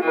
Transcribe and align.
You're 0.00 0.08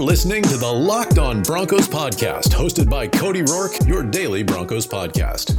listening 0.00 0.42
to 0.44 0.56
the 0.56 0.72
Locked 0.72 1.18
On 1.18 1.42
Broncos 1.42 1.86
podcast, 1.86 2.48
hosted 2.48 2.88
by 2.88 3.08
Cody 3.08 3.42
Rourke, 3.42 3.86
your 3.86 4.02
daily 4.02 4.42
Broncos 4.42 4.86
podcast. 4.86 5.58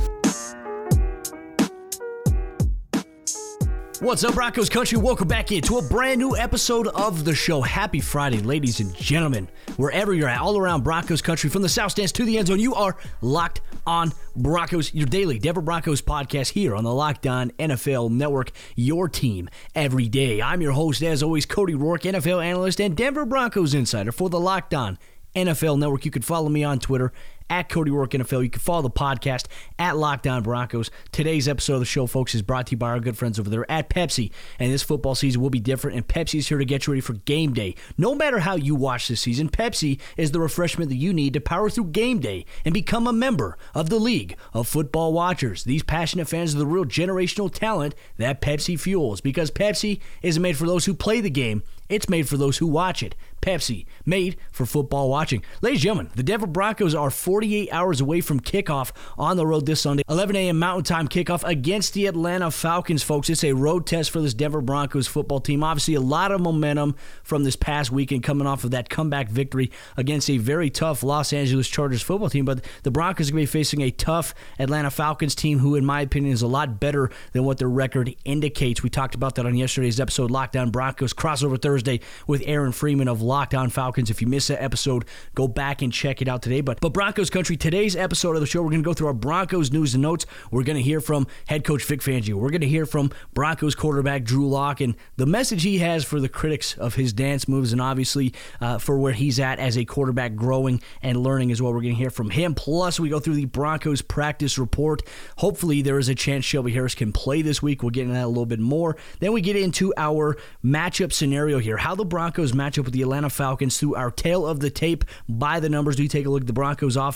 What's 4.03 4.23
up, 4.25 4.33
Broncos 4.33 4.69
country? 4.69 4.97
Welcome 4.97 5.27
back 5.27 5.51
into 5.51 5.77
a 5.77 5.81
brand 5.81 6.19
new 6.19 6.35
episode 6.35 6.87
of 6.87 7.23
the 7.23 7.33
show. 7.35 7.61
Happy 7.61 8.01
Friday, 8.01 8.39
ladies 8.39 8.79
and 8.79 8.93
gentlemen. 8.95 9.47
Wherever 9.77 10.13
you're 10.13 10.27
at, 10.27 10.41
all 10.41 10.57
around 10.57 10.83
Broncos 10.83 11.21
country, 11.21 11.49
from 11.49 11.61
the 11.61 11.69
South 11.69 11.91
Stands 11.91 12.11
to 12.13 12.25
the 12.25 12.37
end 12.37 12.47
zone, 12.47 12.59
you 12.59 12.75
are 12.75 12.97
locked 13.21 13.61
on 13.85 14.13
Broncos, 14.35 14.93
your 14.93 15.05
daily 15.05 15.39
Denver 15.39 15.61
Broncos 15.61 16.01
podcast 16.01 16.53
here 16.53 16.75
on 16.75 16.83
the 16.83 16.93
Locked 16.93 17.27
On 17.27 17.51
NFL 17.51 18.11
Network, 18.11 18.51
your 18.75 19.09
team 19.09 19.49
every 19.75 20.07
day. 20.07 20.41
I'm 20.41 20.61
your 20.61 20.73
host, 20.73 21.01
as 21.01 21.23
always, 21.23 21.45
Cody 21.45 21.75
Rourke, 21.75 22.03
NFL 22.03 22.43
analyst 22.43 22.79
and 22.79 22.95
Denver 22.95 23.25
Broncos 23.25 23.73
insider 23.73 24.11
for 24.11 24.29
the 24.29 24.39
Locked 24.39 24.73
On 24.73 24.97
NFL 25.35 25.79
Network. 25.79 26.05
You 26.05 26.11
can 26.11 26.21
follow 26.21 26.49
me 26.49 26.63
on 26.63 26.79
Twitter 26.79 27.11
at 27.49 27.69
Cody 27.69 27.91
Roark 27.91 28.09
NFL. 28.09 28.43
You 28.43 28.49
can 28.49 28.61
follow 28.61 28.81
the 28.81 28.89
podcast 28.89 29.45
at 29.77 29.97
Locked 29.97 30.27
On 30.27 30.43
Broncos. 30.43 30.91
Today's 31.11 31.47
episode 31.47 31.75
of 31.75 31.79
the 31.79 31.85
show, 31.85 32.07
folks, 32.07 32.35
is 32.35 32.41
brought 32.41 32.67
to 32.67 32.71
you 32.71 32.77
by 32.77 32.89
our 32.89 32.99
good 32.99 33.17
friends 33.17 33.39
over 33.39 33.49
there 33.49 33.69
at 33.69 33.89
Pepsi. 33.89 34.31
And 34.59 34.71
this 34.71 34.83
football 34.83 35.15
season 35.15 35.41
will 35.41 35.49
be 35.49 35.59
different, 35.59 35.97
and 35.97 36.07
Pepsi's 36.07 36.47
here 36.47 36.57
to 36.57 36.65
get 36.65 36.87
you 36.87 36.93
ready 36.93 37.01
for 37.01 37.13
game 37.13 37.53
day. 37.53 37.75
No 37.97 38.15
matter 38.15 38.39
how 38.39 38.55
you 38.55 38.75
watch 38.75 39.07
this 39.07 39.21
season, 39.21 39.49
Pepsi 39.49 39.99
is 40.17 40.31
the 40.31 40.39
refreshment 40.39 40.89
that 40.89 40.95
you 40.95 41.13
need 41.13 41.33
to 41.33 41.41
power 41.41 41.69
through 41.69 41.85
game 41.85 42.19
day 42.19 42.45
and 42.65 42.73
become 42.73 43.07
a 43.07 43.13
member 43.13 43.57
of 43.73 43.89
the 43.89 43.99
League 43.99 44.37
of 44.53 44.67
Football 44.67 45.13
Watchers. 45.13 45.63
These 45.63 45.83
passionate 45.83 46.27
fans 46.27 46.53
of 46.53 46.59
the 46.59 46.65
real 46.65 46.85
generational 46.85 47.53
talent 47.53 47.95
that 48.17 48.41
Pepsi 48.41 48.79
fuels 48.79 49.21
because 49.21 49.51
Pepsi 49.51 49.99
isn't 50.21 50.41
made 50.41 50.57
for 50.57 50.65
those 50.65 50.85
who 50.85 50.93
play 50.93 51.21
the 51.21 51.29
game. 51.29 51.63
It's 51.89 52.09
made 52.09 52.27
for 52.27 52.37
those 52.37 52.57
who 52.57 52.67
watch 52.67 53.03
it. 53.03 53.13
Pepsi, 53.41 53.85
made 54.05 54.37
for 54.51 54.65
football 54.65 55.09
watching. 55.09 55.43
Ladies 55.61 55.79
and 55.79 55.83
gentlemen, 55.83 56.11
the 56.15 56.23
Denver 56.23 56.47
Broncos 56.47 56.95
are 56.95 57.11
48 57.43 57.73
hours 57.73 57.99
away 57.99 58.21
from 58.21 58.39
kickoff 58.39 58.93
on 59.17 59.35
the 59.35 59.45
road 59.45 59.65
this 59.65 59.81
Sunday. 59.81 60.01
11 60.07 60.33
a.m. 60.37 60.59
Mountain 60.59 60.85
Time 60.85 61.09
kickoff 61.09 61.43
against 61.43 61.93
the 61.93 62.05
Atlanta 62.05 62.49
Falcons, 62.49 63.03
folks. 63.03 63.29
It's 63.29 63.43
a 63.43 63.51
road 63.51 63.85
test 63.85 64.11
for 64.11 64.21
this 64.21 64.33
Denver 64.33 64.61
Broncos 64.61 65.07
football 65.07 65.41
team. 65.41 65.61
Obviously, 65.61 65.95
a 65.95 65.99
lot 65.99 66.31
of 66.31 66.39
momentum 66.39 66.95
from 67.21 67.43
this 67.43 67.57
past 67.57 67.91
weekend 67.91 68.23
coming 68.23 68.47
off 68.47 68.63
of 68.63 68.71
that 68.71 68.87
comeback 68.87 69.27
victory 69.27 69.71
against 69.97 70.29
a 70.29 70.37
very 70.37 70.69
tough 70.69 71.03
Los 71.03 71.33
Angeles 71.33 71.67
Chargers 71.67 72.01
football 72.01 72.29
team. 72.29 72.45
But 72.45 72.63
the 72.83 72.91
Broncos 72.91 73.27
are 73.27 73.33
going 73.33 73.45
to 73.45 73.51
be 73.51 73.59
facing 73.59 73.81
a 73.81 73.91
tough 73.91 74.33
Atlanta 74.57 74.89
Falcons 74.89 75.35
team 75.35 75.59
who, 75.59 75.75
in 75.75 75.85
my 75.85 75.99
opinion, 75.99 76.33
is 76.33 76.43
a 76.43 76.47
lot 76.47 76.79
better 76.79 77.09
than 77.33 77.43
what 77.43 77.57
their 77.57 77.67
record 77.67 78.15
indicates. 78.23 78.81
We 78.81 78.89
talked 78.89 79.15
about 79.15 79.35
that 79.35 79.45
on 79.45 79.53
yesterday's 79.57 79.99
episode, 79.99 80.31
Locked 80.31 80.55
On 80.55 80.71
Broncos 80.71 81.13
crossover 81.13 81.61
Thursday 81.61 81.99
with 82.25 82.41
Aaron 82.45 82.71
Freeman 82.71 83.09
of 83.09 83.21
Locked 83.21 83.53
On 83.53 83.69
Falcons. 83.69 84.09
If 84.09 84.21
you 84.21 84.27
missed 84.27 84.47
that 84.47 84.63
episode, 84.63 85.03
go 85.35 85.49
back 85.49 85.81
and 85.81 85.91
check 85.91 86.21
it 86.21 86.29
out 86.29 86.41
today. 86.41 86.61
But 86.61 86.79
but 86.79 86.93
Broncos 86.93 87.22
country, 87.29 87.57
today's 87.57 87.95
episode 87.95 88.35
of 88.35 88.41
the 88.41 88.47
show, 88.47 88.61
we're 88.61 88.69
going 88.69 88.83
to 88.83 88.87
go 88.87 88.93
through 88.93 89.07
our 89.07 89.13
Broncos 89.13 89.71
news 89.71 89.93
and 89.93 90.01
notes. 90.01 90.25
We're 90.51 90.63
going 90.63 90.77
to 90.77 90.81
hear 90.81 91.01
from 91.01 91.27
head 91.47 91.63
coach 91.63 91.83
Vic 91.85 92.01
Fangio. 92.01 92.33
We're 92.33 92.49
going 92.49 92.61
to 92.61 92.67
hear 92.67 92.85
from 92.85 93.11
Broncos 93.33 93.75
quarterback 93.75 94.23
Drew 94.23 94.49
Lock 94.49 94.81
and 94.81 94.95
the 95.15 95.25
message 95.25 95.63
he 95.63 95.79
has 95.79 96.03
for 96.03 96.19
the 96.19 96.29
critics 96.29 96.77
of 96.77 96.95
his 96.95 97.13
dance 97.13 97.47
moves, 97.47 97.71
and 97.71 97.81
obviously 97.81 98.33
uh, 98.59 98.77
for 98.77 98.99
where 98.99 99.13
he's 99.13 99.39
at 99.39 99.59
as 99.59 99.77
a 99.77 99.85
quarterback, 99.85 100.35
growing 100.35 100.81
and 101.01 101.17
learning 101.17 101.51
as 101.51 101.61
well. 101.61 101.73
We're 101.73 101.81
going 101.81 101.95
to 101.95 101.99
hear 101.99 102.09
from 102.09 102.29
him. 102.29 102.53
Plus, 102.53 102.99
we 102.99 103.09
go 103.09 103.19
through 103.19 103.35
the 103.35 103.45
Broncos 103.45 104.01
practice 104.01 104.57
report. 104.57 105.01
Hopefully, 105.37 105.81
there 105.81 105.99
is 105.99 106.09
a 106.09 106.15
chance 106.15 106.45
Shelby 106.45 106.73
Harris 106.73 106.95
can 106.95 107.13
play 107.13 107.41
this 107.41 107.61
week. 107.61 107.81
We'll 107.81 107.91
get 107.91 108.03
into 108.03 108.15
that 108.15 108.25
a 108.25 108.27
little 108.27 108.45
bit 108.45 108.59
more. 108.59 108.97
Then 109.19 109.31
we 109.31 109.41
get 109.41 109.55
into 109.55 109.93
our 109.97 110.37
matchup 110.63 111.13
scenario 111.13 111.59
here. 111.59 111.77
How 111.77 111.95
the 111.95 112.05
Broncos 112.05 112.53
match 112.53 112.77
up 112.77 112.85
with 112.85 112.93
the 112.93 113.01
Atlanta 113.01 113.29
Falcons 113.29 113.77
through 113.77 113.95
our 113.95 114.11
tale 114.11 114.45
of 114.45 114.59
the 114.59 114.69
tape 114.69 115.05
by 115.29 115.59
the 115.59 115.69
numbers. 115.69 115.97
We 115.97 116.07
take 116.07 116.25
a 116.25 116.29
look 116.29 116.41
at 116.41 116.47
the 116.47 116.53
Broncos 116.53 116.97
offense 116.97 117.12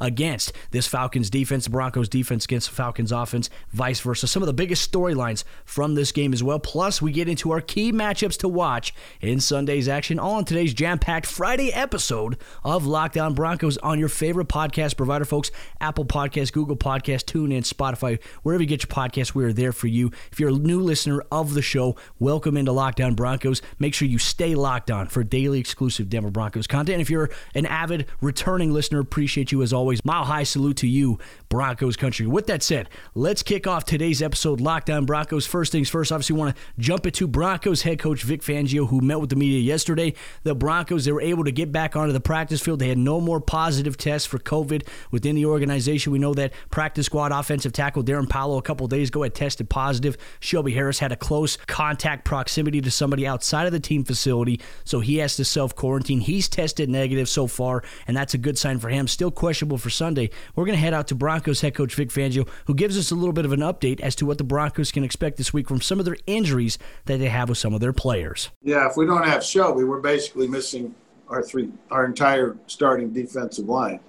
against 0.00 0.52
this 0.70 0.86
Falcons 0.86 1.30
defense, 1.30 1.68
Broncos 1.68 2.08
defense 2.08 2.44
against 2.44 2.68
the 2.68 2.74
Falcons 2.74 3.12
offense, 3.12 3.50
vice 3.72 4.00
versa. 4.00 4.26
Some 4.26 4.42
of 4.42 4.46
the 4.46 4.52
biggest 4.52 4.90
storylines 4.90 5.44
from 5.64 5.94
this 5.94 6.12
game 6.12 6.32
as 6.32 6.42
well. 6.42 6.58
Plus, 6.58 7.00
we 7.00 7.12
get 7.12 7.28
into 7.28 7.50
our 7.50 7.60
key 7.60 7.92
matchups 7.92 8.38
to 8.38 8.48
watch 8.48 8.94
in 9.20 9.40
Sunday's 9.40 9.88
action, 9.88 10.18
all 10.18 10.34
on 10.34 10.44
today's 10.44 10.74
jam-packed 10.74 11.26
Friday 11.26 11.72
episode 11.72 12.36
of 12.64 12.86
Locked 12.86 13.16
On 13.16 13.34
Broncos 13.34 13.78
on 13.78 13.98
your 13.98 14.08
favorite 14.08 14.48
podcast 14.48 14.96
provider, 14.96 15.24
folks. 15.24 15.50
Apple 15.80 16.04
Podcast, 16.04 16.52
Google 16.52 16.76
Podcast, 16.76 17.24
TuneIn, 17.24 17.66
Spotify, 17.66 18.20
wherever 18.42 18.62
you 18.62 18.68
get 18.68 18.82
your 18.82 18.88
podcasts, 18.88 19.34
we 19.34 19.44
are 19.44 19.52
there 19.52 19.72
for 19.72 19.86
you. 19.86 20.10
If 20.30 20.38
you're 20.38 20.50
a 20.50 20.52
new 20.52 20.80
listener 20.80 21.24
of 21.32 21.54
the 21.54 21.62
show, 21.62 21.96
welcome 22.18 22.56
into 22.56 22.72
Locked 22.72 23.00
On 23.00 23.14
Broncos. 23.14 23.62
Make 23.78 23.94
sure 23.94 24.06
you 24.06 24.18
stay 24.18 24.54
locked 24.54 24.90
on 24.90 25.08
for 25.08 25.24
daily 25.24 25.58
exclusive 25.58 26.10
Denver 26.10 26.30
Broncos 26.30 26.66
content. 26.66 27.00
If 27.00 27.08
you're 27.08 27.30
an 27.54 27.64
avid 27.64 28.06
returning 28.20 28.72
listener, 28.72 29.00
appreciate 29.00 29.39
you 29.48 29.62
as 29.62 29.72
always. 29.72 30.04
Mile 30.04 30.24
high 30.24 30.42
salute 30.42 30.76
to 30.78 30.86
you, 30.86 31.18
Broncos 31.48 31.96
country. 31.96 32.26
With 32.26 32.46
that 32.48 32.62
said, 32.62 32.88
let's 33.14 33.42
kick 33.42 33.66
off 33.66 33.84
today's 33.84 34.22
episode, 34.22 34.60
Locked 34.60 34.90
On 34.90 35.04
Broncos. 35.06 35.46
First 35.46 35.72
things 35.72 35.88
first, 35.88 36.12
obviously, 36.12 36.36
want 36.36 36.56
to 36.56 36.62
jump 36.78 37.06
into 37.06 37.26
Broncos 37.26 37.82
head 37.82 37.98
coach 37.98 38.22
Vic 38.22 38.42
Fangio, 38.42 38.88
who 38.88 39.00
met 39.00 39.20
with 39.20 39.30
the 39.30 39.36
media 39.36 39.60
yesterday. 39.60 40.14
The 40.42 40.54
Broncos, 40.54 41.04
they 41.04 41.12
were 41.12 41.20
able 41.20 41.44
to 41.44 41.52
get 41.52 41.72
back 41.72 41.96
onto 41.96 42.12
the 42.12 42.20
practice 42.20 42.60
field. 42.60 42.78
They 42.80 42.88
had 42.88 42.98
no 42.98 43.20
more 43.20 43.40
positive 43.40 43.96
tests 43.96 44.26
for 44.26 44.38
COVID 44.38 44.86
within 45.10 45.36
the 45.36 45.46
organization. 45.46 46.12
We 46.12 46.18
know 46.18 46.34
that 46.34 46.52
practice 46.70 47.06
squad 47.06 47.32
offensive 47.32 47.72
tackle 47.72 48.02
Darrin 48.02 48.26
Paulo 48.26 48.58
a 48.58 48.62
couple 48.62 48.86
days 48.86 49.08
ago 49.08 49.22
had 49.22 49.34
tested 49.34 49.68
positive. 49.70 50.16
Shelby 50.40 50.72
Harris 50.72 50.98
had 50.98 51.12
a 51.12 51.16
close 51.16 51.56
contact 51.56 52.24
proximity 52.24 52.80
to 52.80 52.90
somebody 52.90 53.26
outside 53.26 53.66
of 53.66 53.72
the 53.72 53.80
team 53.80 54.04
facility, 54.04 54.60
so 54.84 55.00
he 55.00 55.18
has 55.18 55.36
to 55.36 55.44
self 55.44 55.74
quarantine. 55.74 56.20
He's 56.20 56.48
tested 56.48 56.88
negative 56.88 57.28
so 57.28 57.46
far, 57.46 57.82
and 58.06 58.16
that's 58.16 58.34
a 58.34 58.38
good 58.38 58.58
sign 58.58 58.78
for 58.78 58.88
him. 58.88 59.08
Still 59.08 59.29
questionable 59.30 59.78
for 59.78 59.90
Sunday. 59.90 60.30
We're 60.54 60.64
going 60.64 60.76
to 60.76 60.80
head 60.80 60.94
out 60.94 61.08
to 61.08 61.14
Broncos 61.14 61.60
head 61.60 61.74
coach 61.74 61.94
Vic 61.94 62.08
Fangio, 62.10 62.48
who 62.66 62.74
gives 62.74 62.98
us 62.98 63.10
a 63.10 63.14
little 63.14 63.32
bit 63.32 63.44
of 63.44 63.52
an 63.52 63.60
update 63.60 64.00
as 64.00 64.14
to 64.16 64.26
what 64.26 64.38
the 64.38 64.44
Broncos 64.44 64.92
can 64.92 65.04
expect 65.04 65.36
this 65.36 65.52
week 65.52 65.68
from 65.68 65.80
some 65.80 65.98
of 65.98 66.04
their 66.04 66.16
injuries 66.26 66.78
that 67.06 67.18
they 67.18 67.28
have 67.28 67.48
with 67.48 67.58
some 67.58 67.74
of 67.74 67.80
their 67.80 67.92
players. 67.92 68.50
Yeah, 68.62 68.88
if 68.88 68.96
we 68.96 69.06
don't 69.06 69.26
have 69.26 69.44
Shelby, 69.44 69.84
we're 69.84 70.00
basically 70.00 70.48
missing 70.48 70.94
our 71.28 71.42
three, 71.42 71.70
our 71.90 72.04
entire 72.04 72.56
starting 72.66 73.12
defensive 73.12 73.66
line. 73.66 74.00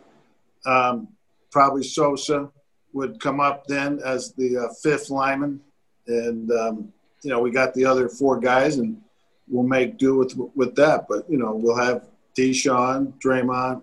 Um, 0.66 1.08
probably 1.52 1.84
Sosa 1.84 2.52
would 2.94 3.20
come 3.20 3.40
up 3.40 3.68
then 3.68 4.00
as 4.04 4.34
the 4.34 4.58
uh, 4.58 4.74
fifth 4.82 5.10
lineman, 5.10 5.62
and 6.08 6.52
um, 6.52 6.94
you 7.24 7.30
know 7.30 7.40
we 7.40 7.52
got 7.52 7.74
the 7.74 7.86
other 7.86 8.10
four 8.10 8.40
guys, 8.40 8.78
and 8.78 9.02
we'll 9.48 9.64
make 9.64 9.98
do 9.98 10.16
with 10.16 10.34
with 10.56 10.76
that. 10.76 11.06
But 11.08 11.30
you 11.30 11.38
know 11.38 11.54
we'll 11.56 11.78
have 11.78 12.08
Deshaun, 12.38 13.14
Dre'Mont, 13.20 13.82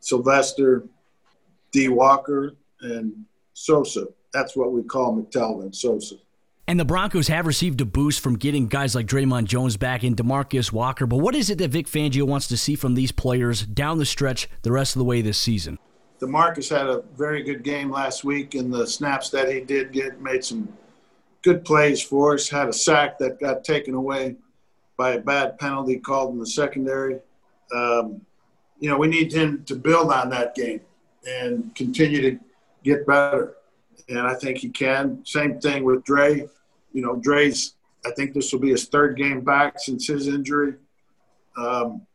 Sylvester, 0.00 0.84
D. 1.72 1.88
Walker, 1.88 2.54
and 2.80 3.24
Sosa. 3.52 4.06
That's 4.32 4.56
what 4.56 4.72
we 4.72 4.82
call 4.82 5.16
McTelvin, 5.16 5.74
Sosa. 5.74 6.16
And 6.66 6.78
the 6.78 6.84
Broncos 6.84 7.26
have 7.28 7.46
received 7.46 7.80
a 7.80 7.84
boost 7.84 8.20
from 8.20 8.36
getting 8.36 8.68
guys 8.68 8.94
like 8.94 9.06
Dre'Mont 9.06 9.46
Jones 9.46 9.76
back 9.76 10.04
in 10.04 10.14
Demarcus 10.14 10.70
Walker. 10.70 11.04
But 11.04 11.16
what 11.16 11.34
is 11.34 11.50
it 11.50 11.58
that 11.58 11.70
Vic 11.70 11.86
Fangio 11.86 12.22
wants 12.22 12.46
to 12.48 12.56
see 12.56 12.76
from 12.76 12.94
these 12.94 13.10
players 13.10 13.66
down 13.66 13.98
the 13.98 14.04
stretch 14.04 14.48
the 14.62 14.70
rest 14.70 14.94
of 14.94 15.00
the 15.00 15.04
way 15.04 15.20
this 15.20 15.38
season? 15.38 15.78
Demarcus 16.20 16.70
had 16.70 16.86
a 16.86 17.02
very 17.16 17.42
good 17.42 17.64
game 17.64 17.90
last 17.90 18.24
week, 18.24 18.54
and 18.54 18.72
the 18.72 18.86
snaps 18.86 19.30
that 19.30 19.50
he 19.50 19.60
did 19.60 19.90
get 19.90 20.20
made 20.20 20.44
some 20.44 20.68
good 21.42 21.64
plays 21.64 22.00
for 22.00 22.34
us. 22.34 22.48
Had 22.48 22.68
a 22.68 22.72
sack 22.72 23.18
that 23.18 23.40
got 23.40 23.64
taken 23.64 23.94
away 23.94 24.36
by 24.96 25.14
a 25.14 25.18
bad 25.18 25.58
penalty 25.58 25.96
called 25.98 26.34
in 26.34 26.38
the 26.38 26.46
secondary. 26.46 27.18
Um, 27.74 28.20
you 28.80 28.88
know, 28.88 28.96
we 28.96 29.06
need 29.06 29.32
him 29.32 29.62
to 29.66 29.76
build 29.76 30.10
on 30.10 30.30
that 30.30 30.54
game 30.54 30.80
and 31.28 31.72
continue 31.74 32.22
to 32.22 32.38
get 32.82 33.06
better. 33.06 33.54
And 34.08 34.20
I 34.20 34.34
think 34.34 34.58
he 34.58 34.70
can. 34.70 35.24
Same 35.24 35.60
thing 35.60 35.84
with 35.84 36.02
Dre. 36.04 36.48
You 36.92 37.02
know, 37.02 37.16
Dre's, 37.16 37.74
I 38.04 38.10
think 38.12 38.32
this 38.32 38.52
will 38.52 38.60
be 38.60 38.70
his 38.70 38.86
third 38.86 39.16
game 39.16 39.42
back 39.42 39.78
since 39.78 40.08
his 40.08 40.26
injury. 40.26 40.74
Um, 41.56 42.06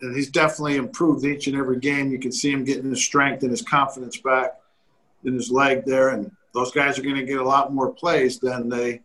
and 0.00 0.14
he's 0.16 0.30
definitely 0.30 0.76
improved 0.76 1.24
each 1.24 1.48
and 1.48 1.56
every 1.56 1.78
game. 1.78 2.10
You 2.10 2.18
can 2.18 2.32
see 2.32 2.50
him 2.50 2.64
getting 2.64 2.90
his 2.90 3.04
strength 3.04 3.42
and 3.42 3.50
his 3.50 3.62
confidence 3.62 4.16
back 4.16 4.60
in 5.24 5.34
his 5.34 5.50
leg 5.50 5.84
there. 5.84 6.10
And 6.10 6.30
those 6.54 6.70
guys 6.70 6.98
are 6.98 7.02
going 7.02 7.16
to 7.16 7.24
get 7.24 7.38
a 7.38 7.44
lot 7.44 7.74
more 7.74 7.92
plays 7.92 8.38
than 8.38 8.68
they 8.68 9.02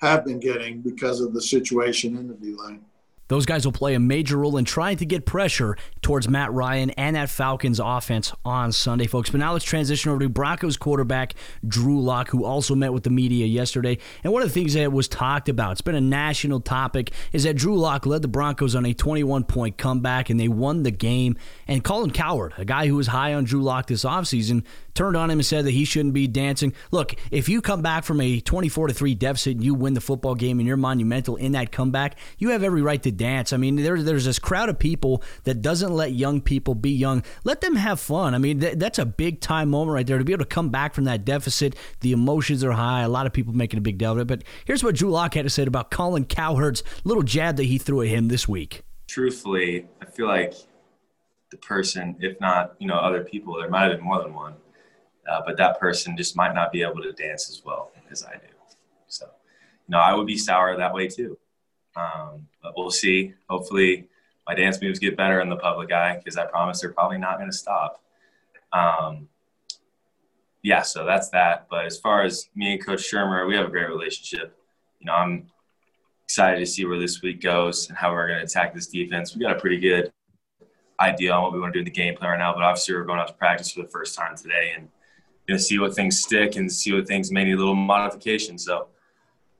have 0.00 0.24
been 0.24 0.40
getting 0.40 0.80
because 0.80 1.20
of 1.20 1.34
the 1.34 1.42
situation 1.42 2.16
in 2.16 2.28
the 2.28 2.34
D 2.34 2.54
line. 2.54 2.84
Those 3.28 3.46
guys 3.46 3.64
will 3.64 3.72
play 3.72 3.94
a 3.94 4.00
major 4.00 4.36
role 4.36 4.58
in 4.58 4.64
trying 4.64 4.98
to 4.98 5.06
get 5.06 5.24
pressure 5.24 5.76
towards 6.02 6.28
Matt 6.28 6.52
Ryan 6.52 6.90
and 6.90 7.16
that 7.16 7.30
Falcons 7.30 7.80
offense 7.82 8.32
on 8.44 8.70
Sunday, 8.70 9.06
folks. 9.06 9.30
But 9.30 9.40
now 9.40 9.54
let's 9.54 9.64
transition 9.64 10.10
over 10.10 10.20
to 10.20 10.28
Broncos 10.28 10.76
quarterback 10.76 11.34
Drew 11.66 12.02
Lock, 12.02 12.28
who 12.28 12.44
also 12.44 12.74
met 12.74 12.92
with 12.92 13.02
the 13.02 13.10
media 13.10 13.46
yesterday. 13.46 13.98
And 14.22 14.32
one 14.32 14.42
of 14.42 14.48
the 14.48 14.54
things 14.54 14.74
that 14.74 14.92
was 14.92 15.08
talked 15.08 15.48
about, 15.48 15.72
it's 15.72 15.80
been 15.80 15.94
a 15.94 16.00
national 16.00 16.60
topic, 16.60 17.12
is 17.32 17.44
that 17.44 17.54
Drew 17.54 17.78
Lock 17.78 18.04
led 18.04 18.20
the 18.20 18.28
Broncos 18.28 18.74
on 18.74 18.84
a 18.84 18.92
21 18.92 19.44
point 19.44 19.78
comeback 19.78 20.28
and 20.28 20.38
they 20.38 20.48
won 20.48 20.82
the 20.82 20.90
game. 20.90 21.38
And 21.66 21.82
Colin 21.82 22.10
Cowherd, 22.10 22.52
a 22.58 22.64
guy 22.64 22.88
who 22.88 22.96
was 22.96 23.06
high 23.06 23.32
on 23.32 23.44
Drew 23.44 23.62
Lock 23.62 23.86
this 23.86 24.04
offseason, 24.04 24.64
turned 24.92 25.16
on 25.16 25.30
him 25.30 25.38
and 25.38 25.46
said 25.46 25.64
that 25.64 25.72
he 25.72 25.84
shouldn't 25.84 26.14
be 26.14 26.26
dancing. 26.26 26.72
Look, 26.90 27.14
if 27.30 27.48
you 27.48 27.60
come 27.60 27.82
back 27.82 28.04
from 28.04 28.20
a 28.20 28.40
24 28.40 28.88
to 28.88 28.94
3 28.94 29.14
deficit 29.14 29.56
and 29.56 29.64
you 29.64 29.74
win 29.74 29.94
the 29.94 30.00
football 30.00 30.34
game 30.34 30.60
and 30.60 30.68
you're 30.68 30.76
monumental 30.76 31.36
in 31.36 31.52
that 31.52 31.72
comeback, 31.72 32.16
you 32.38 32.50
have 32.50 32.62
every 32.62 32.82
right 32.82 33.02
to 33.02 33.10
dance. 33.10 33.23
I 33.24 33.56
mean, 33.56 33.76
there, 33.76 34.02
there's 34.02 34.24
this 34.24 34.38
crowd 34.38 34.68
of 34.68 34.78
people 34.78 35.22
that 35.44 35.62
doesn't 35.62 35.92
let 35.92 36.12
young 36.12 36.40
people 36.40 36.74
be 36.74 36.90
young. 36.90 37.22
Let 37.44 37.60
them 37.60 37.76
have 37.76 38.00
fun. 38.00 38.34
I 38.34 38.38
mean, 38.38 38.60
th- 38.60 38.78
that's 38.78 38.98
a 38.98 39.06
big 39.06 39.40
time 39.40 39.70
moment 39.70 39.94
right 39.94 40.06
there 40.06 40.18
to 40.18 40.24
be 40.24 40.32
able 40.32 40.44
to 40.44 40.48
come 40.48 40.70
back 40.70 40.94
from 40.94 41.04
that 41.04 41.24
deficit. 41.24 41.76
The 42.00 42.12
emotions 42.12 42.62
are 42.64 42.72
high. 42.72 43.02
A 43.02 43.08
lot 43.08 43.26
of 43.26 43.32
people 43.32 43.52
making 43.52 43.78
a 43.78 43.82
big 43.82 43.98
deal 43.98 44.12
of 44.12 44.18
it. 44.18 44.26
But 44.26 44.44
here's 44.64 44.84
what 44.84 44.94
Drew 44.94 45.10
Lock 45.10 45.34
had 45.34 45.44
to 45.44 45.50
say 45.50 45.64
about 45.64 45.90
Colin 45.90 46.24
Cowherd's 46.24 46.82
little 47.04 47.22
jab 47.22 47.56
that 47.56 47.64
he 47.64 47.78
threw 47.78 48.02
at 48.02 48.08
him 48.08 48.28
this 48.28 48.48
week. 48.48 48.82
Truthfully, 49.08 49.86
I 50.00 50.06
feel 50.06 50.26
like 50.26 50.54
the 51.50 51.56
person, 51.58 52.16
if 52.20 52.40
not, 52.40 52.74
you 52.78 52.86
know, 52.86 52.96
other 52.96 53.24
people, 53.24 53.56
there 53.58 53.68
might 53.68 53.84
have 53.84 53.98
been 53.98 54.04
more 54.04 54.22
than 54.22 54.34
one 54.34 54.54
uh, 55.28 55.40
but 55.44 55.56
that 55.56 55.78
person 55.80 56.16
just 56.16 56.36
might 56.36 56.54
not 56.54 56.72
be 56.72 56.82
able 56.82 57.02
to 57.02 57.12
dance 57.12 57.48
as 57.48 57.62
well 57.64 57.92
as 58.10 58.24
I 58.24 58.34
do. 58.34 58.46
So, 59.06 59.26
you 59.26 59.92
know, 59.92 59.98
I 59.98 60.14
would 60.14 60.26
be 60.26 60.36
sour 60.36 60.76
that 60.76 60.94
way 60.94 61.08
too. 61.08 61.38
Um, 61.96 62.46
but 62.62 62.72
we'll 62.76 62.90
see. 62.90 63.34
Hopefully, 63.48 64.08
my 64.46 64.54
dance 64.54 64.80
moves 64.80 64.98
get 64.98 65.16
better 65.16 65.40
in 65.40 65.48
the 65.48 65.56
public 65.56 65.92
eye 65.92 66.16
because 66.16 66.36
I 66.36 66.46
promise 66.46 66.80
they're 66.80 66.92
probably 66.92 67.18
not 67.18 67.38
going 67.38 67.50
to 67.50 67.56
stop. 67.56 68.02
Um, 68.72 69.28
yeah, 70.62 70.82
so 70.82 71.04
that's 71.04 71.28
that. 71.30 71.66
But 71.70 71.86
as 71.86 71.98
far 71.98 72.22
as 72.22 72.48
me 72.54 72.72
and 72.72 72.84
Coach 72.84 73.00
Shurmur, 73.00 73.46
we 73.46 73.54
have 73.56 73.66
a 73.66 73.70
great 73.70 73.88
relationship. 73.88 74.58
You 75.00 75.06
know, 75.06 75.12
I'm 75.12 75.46
excited 76.24 76.58
to 76.58 76.66
see 76.66 76.84
where 76.84 76.98
this 76.98 77.22
week 77.22 77.40
goes 77.40 77.88
and 77.88 77.96
how 77.96 78.12
we're 78.12 78.26
going 78.26 78.38
to 78.38 78.44
attack 78.44 78.74
this 78.74 78.86
defense. 78.86 79.34
We 79.34 79.42
got 79.42 79.56
a 79.56 79.60
pretty 79.60 79.78
good 79.78 80.12
idea 81.00 81.32
on 81.32 81.42
what 81.42 81.52
we 81.52 81.60
want 81.60 81.72
to 81.72 81.78
do 81.78 81.80
in 81.80 81.84
the 81.84 81.90
game 81.90 82.16
plan 82.16 82.30
right 82.30 82.38
now, 82.38 82.54
but 82.54 82.62
obviously 82.62 82.94
we're 82.94 83.04
going 83.04 83.18
out 83.18 83.28
to 83.28 83.34
practice 83.34 83.72
for 83.72 83.82
the 83.82 83.88
first 83.88 84.16
time 84.16 84.36
today 84.36 84.72
and 84.76 84.88
going 85.46 85.58
to 85.58 85.62
see 85.62 85.78
what 85.78 85.94
things 85.94 86.20
stick 86.20 86.56
and 86.56 86.70
see 86.70 86.92
what 86.92 87.06
things 87.06 87.30
may 87.30 87.44
need 87.44 87.54
a 87.54 87.58
little 87.58 87.74
modification. 87.74 88.58
So 88.58 88.88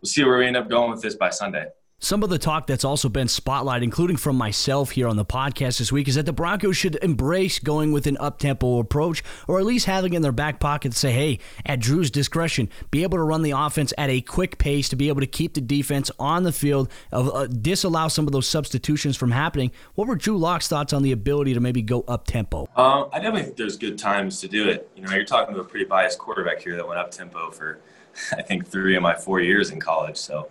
we'll 0.01 0.09
see 0.09 0.25
where 0.25 0.39
we 0.39 0.47
end 0.47 0.57
up 0.57 0.69
going 0.69 0.91
with 0.91 1.03
this 1.03 1.15
by 1.15 1.31
Sunday. 1.31 1.67
Some 2.05 2.23
of 2.23 2.29
the 2.29 2.39
talk 2.39 2.67
that's 2.67 2.85
also 2.85 3.09
been 3.09 3.29
spotlight, 3.29 3.83
including 3.83 4.19
from 4.19 4.37
myself 4.37 4.91
here 4.91 5.09
on 5.09 5.17
the 5.17 5.25
podcast 5.25 5.79
this 5.79 5.91
week, 5.91 6.06
is 6.06 6.17
that 6.17 6.27
the 6.27 6.35
Broncos 6.35 6.77
should 6.77 6.97
embrace 6.97 7.59
going 7.59 7.93
with 7.93 8.06
an 8.06 8.19
up-tempo 8.21 8.79
approach, 8.79 9.25
or 9.49 9.59
at 9.59 9.65
least 9.65 9.87
having 9.87 10.12
in 10.12 10.21
their 10.21 10.31
back 10.31 10.61
pocket 10.61 10.93
to 10.93 10.99
say, 10.99 11.12
"Hey, 11.12 11.39
at 11.65 11.81
Drew's 11.81 12.11
discretion, 12.11 12.69
be 12.91 13.05
able 13.05 13.17
to 13.17 13.25
run 13.25 13.41
the 13.41 13.53
offense 13.53 13.95
at 13.97 14.11
a 14.11 14.21
quick 14.21 14.59
pace 14.59 14.91
to 14.91 14.97
be 14.97 15.09
able 15.09 15.23
to 15.23 15.27
keep 15.27 15.55
the 15.55 15.62
defense 15.62 16.11
on 16.19 16.43
the 16.43 16.53
field, 16.53 16.91
uh, 17.11 17.47
disallow 17.47 18.09
some 18.09 18.27
of 18.27 18.33
those 18.33 18.47
substitutions 18.47 19.17
from 19.17 19.31
happening." 19.31 19.71
What 19.95 20.06
were 20.06 20.17
Drew 20.17 20.37
Lock's 20.37 20.69
thoughts 20.69 20.93
on 20.93 21.03
the 21.03 21.12
ability 21.12 21.55
to 21.55 21.61
maybe 21.61 21.81
go 21.81 22.05
up-tempo? 22.06 22.69
Um, 22.77 23.09
I 23.15 23.19
definitely 23.19 23.45
think 23.45 23.56
there's 23.56 23.79
good 23.79 23.97
times 23.97 24.43
to 24.43 24.49
do 24.49 24.69
it. 24.69 24.91
You 24.95 25.05
know, 25.05 25.15
you're 25.15 25.25
talking 25.25 25.55
to 25.55 25.61
a 25.62 25.65
pretty 25.65 25.87
biased 25.87 26.19
quarterback 26.19 26.61
here 26.61 26.77
that 26.77 26.87
went 26.87 27.01
up-tempo 27.01 27.51
for, 27.53 27.79
I 28.37 28.43
think, 28.43 28.67
three 28.67 28.95
of 28.95 29.03
my 29.03 29.15
four 29.15 29.41
years 29.41 29.71
in 29.71 29.81
college, 29.81 30.19
so 30.19 30.51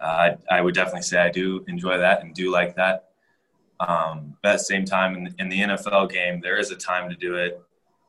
uh, 0.00 0.30
I, 0.50 0.60
would 0.60 0.74
definitely 0.74 1.02
say 1.02 1.18
I 1.18 1.30
do 1.30 1.64
enjoy 1.68 1.98
that 1.98 2.22
and 2.22 2.34
do 2.34 2.50
like 2.50 2.76
that. 2.76 3.10
Um, 3.80 4.36
but 4.42 4.50
at 4.50 4.58
the 4.58 4.64
same 4.64 4.84
time, 4.84 5.14
in 5.16 5.24
the, 5.24 5.34
in 5.38 5.48
the, 5.48 5.60
NFL 5.60 6.10
game, 6.10 6.40
there 6.40 6.58
is 6.58 6.70
a 6.70 6.76
time 6.76 7.08
to 7.10 7.16
do 7.16 7.36
it, 7.36 7.60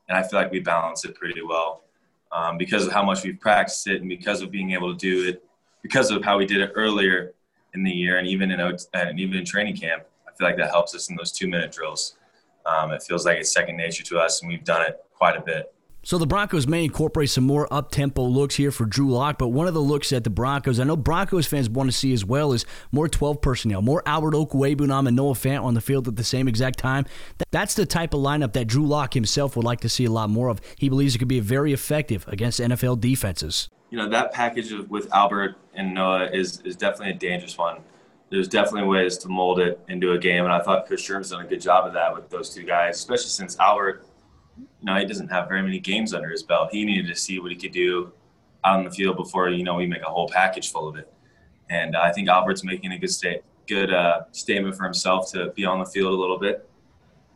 and 0.08 0.16
I 0.16 0.22
feel 0.22 0.38
like 0.38 0.50
we 0.50 0.60
balance 0.60 1.04
it 1.04 1.14
pretty 1.14 1.42
well 1.42 1.84
um, 2.32 2.58
because 2.58 2.86
of 2.86 2.92
how 2.92 3.02
much 3.02 3.24
we've 3.24 3.38
practiced 3.38 3.86
it 3.86 4.00
and 4.00 4.08
because 4.08 4.42
of 4.42 4.50
being 4.50 4.72
able 4.72 4.92
to 4.92 4.98
do 4.98 5.28
it, 5.28 5.44
because 5.82 6.10
of 6.10 6.24
how 6.24 6.38
we 6.38 6.46
did 6.46 6.60
it 6.60 6.72
earlier 6.74 7.34
in 7.74 7.82
the 7.82 7.90
year 7.90 8.18
and 8.18 8.26
even 8.26 8.50
in 8.50 8.60
and 8.60 9.20
even 9.20 9.36
in 9.36 9.44
training 9.44 9.76
camp. 9.76 10.04
I 10.26 10.32
feel 10.32 10.46
like 10.46 10.56
that 10.56 10.70
helps 10.70 10.94
us 10.94 11.10
in 11.10 11.16
those 11.16 11.32
two-minute 11.32 11.72
drills. 11.72 12.16
Um, 12.64 12.92
it 12.92 13.02
feels 13.02 13.26
like 13.26 13.38
it's 13.38 13.52
second 13.52 13.76
nature 13.76 14.04
to 14.04 14.18
us, 14.18 14.40
and 14.40 14.50
we've 14.50 14.64
done 14.64 14.82
it 14.82 15.04
quite 15.14 15.36
a 15.36 15.40
bit. 15.40 15.72
So 16.08 16.16
the 16.16 16.26
Broncos 16.26 16.66
may 16.66 16.84
incorporate 16.84 17.28
some 17.28 17.44
more 17.44 17.70
up-tempo 17.70 18.24
looks 18.24 18.54
here 18.54 18.70
for 18.70 18.86
Drew 18.86 19.10
Lock, 19.10 19.36
but 19.36 19.48
one 19.48 19.66
of 19.66 19.74
the 19.74 19.82
looks 19.82 20.08
that 20.08 20.24
the 20.24 20.30
Broncos, 20.30 20.80
I 20.80 20.84
know 20.84 20.96
Broncos 20.96 21.46
fans 21.46 21.68
want 21.68 21.90
to 21.90 21.94
see 21.94 22.14
as 22.14 22.24
well, 22.24 22.54
is 22.54 22.64
more 22.90 23.10
12 23.10 23.42
personnel, 23.42 23.82
more 23.82 24.02
Albert 24.06 24.32
Okwuegbunam 24.32 25.06
and 25.06 25.14
Noah 25.14 25.34
Fant 25.34 25.62
on 25.62 25.74
the 25.74 25.82
field 25.82 26.08
at 26.08 26.16
the 26.16 26.24
same 26.24 26.48
exact 26.48 26.78
time. 26.78 27.04
That's 27.50 27.74
the 27.74 27.84
type 27.84 28.14
of 28.14 28.20
lineup 28.20 28.54
that 28.54 28.68
Drew 28.68 28.86
Lock 28.86 29.12
himself 29.12 29.54
would 29.54 29.66
like 29.66 29.80
to 29.80 29.90
see 29.90 30.06
a 30.06 30.10
lot 30.10 30.30
more 30.30 30.48
of. 30.48 30.62
He 30.78 30.88
believes 30.88 31.14
it 31.14 31.18
could 31.18 31.28
be 31.28 31.40
very 31.40 31.74
effective 31.74 32.26
against 32.26 32.58
NFL 32.58 33.02
defenses. 33.02 33.68
You 33.90 33.98
know, 33.98 34.08
that 34.08 34.32
package 34.32 34.72
with 34.88 35.12
Albert 35.12 35.56
and 35.74 35.92
Noah 35.92 36.30
is, 36.32 36.62
is 36.62 36.74
definitely 36.74 37.10
a 37.10 37.18
dangerous 37.18 37.58
one. 37.58 37.82
There's 38.30 38.48
definitely 38.48 38.88
ways 38.88 39.18
to 39.18 39.28
mold 39.28 39.60
it 39.60 39.78
into 39.88 40.12
a 40.12 40.18
game, 40.18 40.44
and 40.44 40.54
I 40.54 40.60
thought 40.60 40.86
Chris 40.86 41.06
Shurmur's 41.06 41.28
done 41.28 41.44
a 41.44 41.46
good 41.46 41.60
job 41.60 41.86
of 41.86 41.92
that 41.92 42.14
with 42.14 42.30
those 42.30 42.48
two 42.48 42.62
guys, 42.62 42.96
especially 42.96 43.28
since 43.28 43.58
Albert– 43.58 44.06
you 44.80 44.84
know, 44.86 44.96
he 44.96 45.04
doesn't 45.04 45.28
have 45.28 45.48
very 45.48 45.62
many 45.62 45.78
games 45.78 46.14
under 46.14 46.28
his 46.28 46.42
belt. 46.42 46.70
He 46.72 46.84
needed 46.84 47.06
to 47.08 47.16
see 47.16 47.38
what 47.38 47.50
he 47.50 47.56
could 47.56 47.72
do 47.72 48.12
out 48.64 48.78
on 48.78 48.84
the 48.84 48.90
field 48.90 49.16
before, 49.16 49.48
you 49.48 49.64
know, 49.64 49.74
we 49.74 49.86
make 49.86 50.02
a 50.02 50.10
whole 50.10 50.28
package 50.28 50.72
full 50.72 50.88
of 50.88 50.96
it. 50.96 51.12
And 51.70 51.96
I 51.96 52.12
think 52.12 52.28
Albert's 52.28 52.64
making 52.64 52.92
a 52.92 52.98
good 52.98 53.10
state, 53.10 53.42
good 53.66 53.92
uh, 53.92 54.22
statement 54.32 54.76
for 54.76 54.84
himself 54.84 55.30
to 55.32 55.50
be 55.50 55.64
on 55.64 55.78
the 55.78 55.86
field 55.86 56.12
a 56.12 56.16
little 56.16 56.38
bit. 56.38 56.68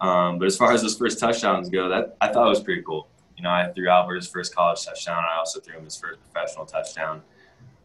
Um, 0.00 0.38
but 0.38 0.46
as 0.46 0.56
far 0.56 0.72
as 0.72 0.82
those 0.82 0.96
first 0.96 1.20
touchdowns 1.20 1.68
go, 1.68 1.88
that 1.88 2.16
I 2.20 2.28
thought 2.28 2.48
was 2.48 2.60
pretty 2.60 2.82
cool. 2.82 3.08
You 3.36 3.44
know, 3.44 3.50
I 3.50 3.70
threw 3.72 3.88
Albert 3.88 4.16
his 4.16 4.28
first 4.28 4.54
college 4.54 4.84
touchdown. 4.84 5.22
I 5.32 5.38
also 5.38 5.60
threw 5.60 5.76
him 5.76 5.84
his 5.84 5.96
first 5.96 6.18
professional 6.32 6.66
touchdown. 6.66 7.22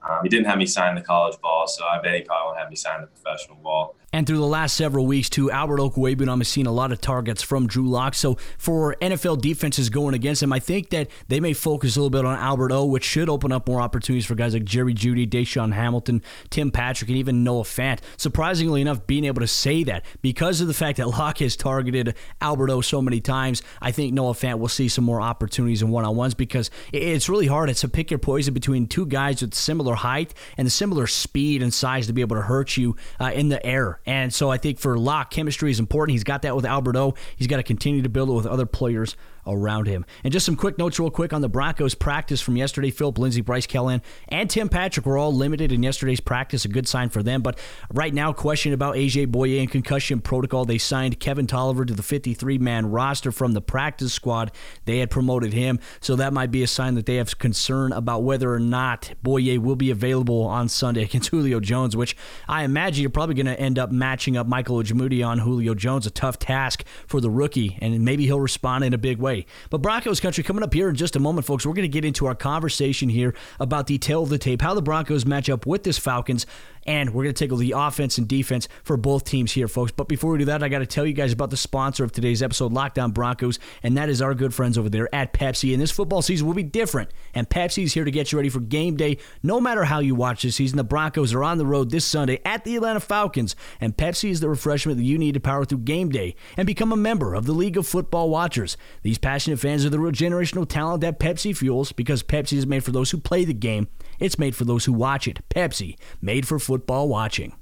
Um, 0.07 0.19
he 0.24 0.30
didn't 0.30 0.45
have 0.45 0.57
me 0.57 0.66
sign 0.66 0.95
the 0.95 1.01
college 1.01 1.40
ball, 1.42 1.68
so 1.68 1.86
I 1.86 2.01
bet 2.01 2.16
he 2.16 2.22
probably 2.22 2.48
won't 2.48 2.60
have 2.60 2.69
me 2.69 2.75
sign 2.75 3.01
the 3.01 3.07
professional 3.07 3.57
ball. 3.57 3.95
And 4.13 4.25
through 4.25 4.38
the 4.38 4.48
last 4.48 4.77
several 4.77 5.06
weeks, 5.06 5.30
too, 5.30 5.51
Albert 5.51 5.80
Okwuegbunam 5.80 6.38
has 6.38 6.48
seen 6.48 6.65
a 6.65 6.71
lot 6.71 6.94
of 6.94 7.01
targets 7.01 7.44
from 7.44 7.68
Drew 7.68 7.88
Lock. 7.89 8.13
So 8.15 8.38
for 8.57 8.95
NFL 9.01 9.42
defenses 9.42 9.89
going 9.89 10.15
against 10.15 10.42
him, 10.42 10.54
I 10.54 10.59
think 10.59 10.92
that 10.92 11.09
they 11.27 11.42
may 11.42 11.51
focus 11.51 11.98
a 11.98 12.00
little 12.00 12.09
bit 12.09 12.25
on 12.25 12.38
Albert 12.38 12.71
O, 12.71 12.86
which 12.86 13.04
should 13.04 13.30
open 13.30 13.51
up 13.51 13.68
more 13.68 13.81
opportunities 13.81 14.25
for 14.25 14.33
guys 14.33 14.54
like 14.54 14.63
Jerry 14.63 14.94
Jeudy, 14.94 15.27
DaeSean 15.27 15.74
Hamilton, 15.74 16.24
Tim 16.50 16.71
Patrick, 16.71 17.09
and 17.09 17.18
even 17.18 17.44
Noah 17.44 17.63
Fant. 17.63 18.00
Surprisingly 18.15 18.81
enough, 18.81 19.06
being 19.07 19.25
able 19.25 19.42
to 19.42 19.48
say 19.48 19.83
that 19.83 20.06
because 20.21 20.62
of 20.62 20.68
the 20.68 20.74
fact 20.74 20.98
that 20.98 21.07
Lock 21.18 21.39
has 21.39 21.57
targeted 21.57 22.15
Albert 22.39 22.69
O 22.69 22.80
so 22.80 23.01
many 23.01 23.19
times, 23.19 23.62
I 23.81 23.92
think 23.92 24.13
Noah 24.13 24.33
Fant 24.33 24.59
will 24.59 24.69
see 24.69 24.88
some 24.88 25.04
more 25.04 25.19
opportunities 25.19 25.81
in 25.81 25.89
one-on-ones 25.89 26.33
because 26.33 26.71
it's 26.94 27.27
really 27.27 27.48
hard. 27.48 27.69
It's 27.69 27.83
a 27.83 27.89
pick 27.89 28.09
your 28.09 28.19
poison 28.19 28.54
between 28.54 28.88
two 28.88 29.06
guys 29.06 29.42
with 29.42 29.54
similar 29.54 29.95
height 29.95 30.33
and 30.57 30.71
similar 30.71 31.07
speed 31.07 31.62
and 31.62 31.74
size 31.74 32.07
to 32.07 32.13
be 32.13 32.21
able 32.21 32.38
to 32.38 32.42
hurt 32.44 32.77
you 32.77 32.95
uh, 33.19 33.31
in 33.33 33.50
the 33.50 33.63
air. 33.65 34.00
And 34.07 34.33
so 34.33 34.50
I 34.50 34.57
think 34.57 34.80
for 34.80 34.98
Lock, 34.98 35.31
chemistry 35.31 35.69
is 35.69 35.80
important. 35.80 36.13
He's 36.13 36.24
got 36.24 36.44
that 36.44 36.56
with 36.56 36.65
Albert 36.65 36.95
O. 36.95 37.13
He's 37.36 37.48
got 37.48 37.57
to 37.57 37.63
continue 37.63 38.01
to 38.01 38.09
build 38.09 38.30
it 38.30 38.33
with 38.33 38.48
other 38.48 38.65
players 38.65 39.18
around 39.48 39.88
him. 39.88 40.06
And 40.24 40.34
just 40.34 40.46
some 40.46 40.56
quick 40.56 40.78
notes, 40.78 41.00
real 41.00 41.10
quick, 41.10 41.34
on 41.34 41.42
the 41.42 41.50
Broncos 41.50 41.95
practice 41.95 42.42
from 42.42 42.57
yesterday. 42.57 42.92
Philip 42.92 43.18
Lindsay, 43.18 43.42
Bryce 43.42 43.68
Callahan, 43.68 44.02
and 44.30 44.50
Tim 44.50 44.69
Patrick 44.69 45.06
were 45.06 45.18
all 45.18 45.33
limited 45.33 45.71
in 45.71 45.83
yesterday's 45.83 46.19
practice. 46.19 46.66
A 46.66 46.68
good 46.68 46.88
sign 46.88 47.10
for 47.10 47.24
them. 47.24 47.42
But 47.42 47.60
right 47.94 48.14
now, 48.14 48.33
question 48.33 48.74
about 48.74 48.95
AJ 48.95 49.28
Bouye 49.28 49.60
and 49.60 49.71
concussion 49.71 50.21
protocol. 50.21 50.66
They 50.66 50.78
signed 50.78 51.19
Kevin 51.19 51.48
Toliver 51.48 51.86
to 51.88 51.94
the 51.94 52.04
53 52.04 52.57
man 52.57 52.92
roster 52.92 53.31
from 53.31 53.54
the 53.54 53.62
practice 53.62 54.14
squad. 54.14 54.52
They 54.86 55.00
had 55.00 55.10
promoted 55.10 55.54
him. 55.54 55.80
So 56.00 56.16
that 56.16 56.33
might 56.33 56.52
be 56.52 56.64
a 56.64 56.68
sign 56.68 56.95
that 56.95 57.06
they 57.06 57.16
have 57.16 57.38
concern 57.38 57.92
about 57.92 58.24
whether 58.24 58.54
or 58.54 58.60
not 58.60 59.14
Bouye 59.24 59.57
will 59.57 59.76
be 59.76 59.92
available 59.92 60.44
on 60.44 60.69
Sunday 60.69 61.04
against 61.04 61.30
Julio 61.31 61.60
Jones, 61.60 61.95
which 61.95 62.16
I 62.48 62.64
imagine 62.64 63.02
you're 63.02 63.10
probably 63.10 63.36
going 63.36 63.45
to 63.48 63.60
end 63.60 63.78
up 63.78 63.92
matching 63.92 64.38
up 64.38 64.48
Michael 64.48 64.78
Ojemudia 64.78 65.28
on 65.28 65.40
Julio 65.40 65.74
Jones. 65.74 66.06
A 66.06 66.12
tough 66.12 66.40
task 66.40 66.83
for 67.06 67.21
the 67.21 67.30
rookie, 67.30 67.78
and 67.81 68.04
maybe 68.04 68.26
he'll 68.26 68.40
respond 68.40 68.83
in 68.83 68.94
a 68.94 68.98
big 68.98 69.18
way. 69.19 69.37
But 69.70 69.82
Broncos 69.82 70.20
country 70.20 70.44
coming 70.44 70.64
up 70.64 70.74
here 70.74 70.90
in 70.90 70.96
just 70.96 71.16
a 71.16 71.20
moment, 71.20 71.46
folks. 71.46 71.66
We're 71.66 71.74
going 71.74 71.84
to 71.84 71.90
get 71.90 72.06
into 72.06 72.26
our 72.26 72.36
conversation 72.36 73.10
here 73.10 73.36
about 73.60 73.88
the 73.88 73.98
tale 73.98 74.24
of 74.24 74.30
the 74.30 74.38
tape, 74.38 74.62
how 74.62 74.74
the 74.74 74.82
Broncos 74.82 75.26
match 75.26 75.50
up 75.50 75.66
with 75.66 75.84
this 75.84 75.98
Falcons, 75.98 76.46
and 76.88 77.14
we're 77.14 77.24
going 77.24 77.36
to 77.36 77.46
tackle 77.46 77.58
the 77.58 77.74
offense 77.76 78.18
and 78.18 78.28
defense 78.28 78.68
for 78.84 78.98
both 78.98 79.26
teams 79.26 79.52
here, 79.52 79.68
folks. 79.68 79.92
But 79.92 80.08
before 80.08 80.32
we 80.32 80.40
do 80.40 80.46
that, 80.46 80.64
I 80.64 80.70
got 80.70 80.80
to 80.80 80.86
tell 80.86 81.06
you 81.06 81.14
guys 81.14 81.34
about 81.34 81.50
the 81.50 81.58
sponsor 81.58 82.04
of 82.04 82.12
today's 82.12 82.42
episode, 82.42 82.72
Locked 82.72 82.98
On 82.98 83.12
Broncos, 83.12 83.60
and 83.84 83.98
that 83.98 84.10
is 84.10 84.22
our 84.22 84.34
good 84.34 84.54
friends 84.54 84.78
over 84.78 84.90
there 84.90 85.14
at 85.14 85.34
Pepsi. 85.34 85.74
And 85.74 85.82
this 85.82 85.92
football 85.92 86.22
season 86.22 86.48
will 86.48 86.54
be 86.54 86.64
different, 86.64 87.12
and 87.34 87.50
Pepsi 87.50 87.84
is 87.84 87.94
here 87.94 88.06
to 88.06 88.12
get 88.12 88.32
you 88.32 88.38
ready 88.38 88.50
for 88.50 88.62
game 88.62 88.96
day. 88.96 89.18
No 89.44 89.60
matter 89.60 89.84
how 89.84 90.00
you 90.00 90.16
watch 90.16 90.44
this 90.44 90.56
season, 90.56 90.78
the 90.78 90.84
Broncos 90.84 91.34
are 91.34 91.44
on 91.44 91.58
the 91.58 91.66
road 91.66 91.92
this 91.92 92.06
Sunday 92.06 92.40
at 92.46 92.64
the 92.64 92.76
Atlanta 92.78 93.02
Falcons, 93.02 93.56
and 93.82 93.98
Pepsi 93.98 94.30
is 94.30 94.40
the 94.40 94.50
refreshment 94.50 94.98
that 94.98 95.04
you 95.04 95.18
need 95.18 95.34
to 95.34 95.40
power 95.40 95.66
through 95.66 95.80
game 95.80 96.10
day 96.10 96.36
and 96.56 96.66
become 96.66 96.92
a 96.92 96.98
member 96.98 97.34
of 97.34 97.46
the 97.46 97.54
League 97.54 97.78
of 97.78 97.86
Football 97.86 98.30
Watchers. 98.30 98.78
These 99.02 99.18
passionate 99.18 99.60
fans 99.60 99.86
are 99.86 99.90
the 99.90 100.00
real 100.00 100.12
generational 100.12 100.68
talent 100.68 101.02
that 101.02 101.20
Pepsi 101.20 101.56
fuels 101.56 101.92
because 101.92 102.24
Pepsi 102.24 102.58
is 102.58 102.66
made 102.66 102.84
for 102.84 102.92
those 102.92 103.12
who 103.12 103.18
play 103.18 103.44
the 103.44 103.54
game. 103.54 103.88
It's 104.19 104.40
made 104.40 104.56
for 104.56 104.66
those 104.66 104.86
who 104.86 104.94
watch 104.94 105.28
it. 105.28 105.40
Pepsi, 105.50 105.95
made 106.21 106.47
for 106.47 106.59
football 106.59 107.07
watching. 107.09 107.54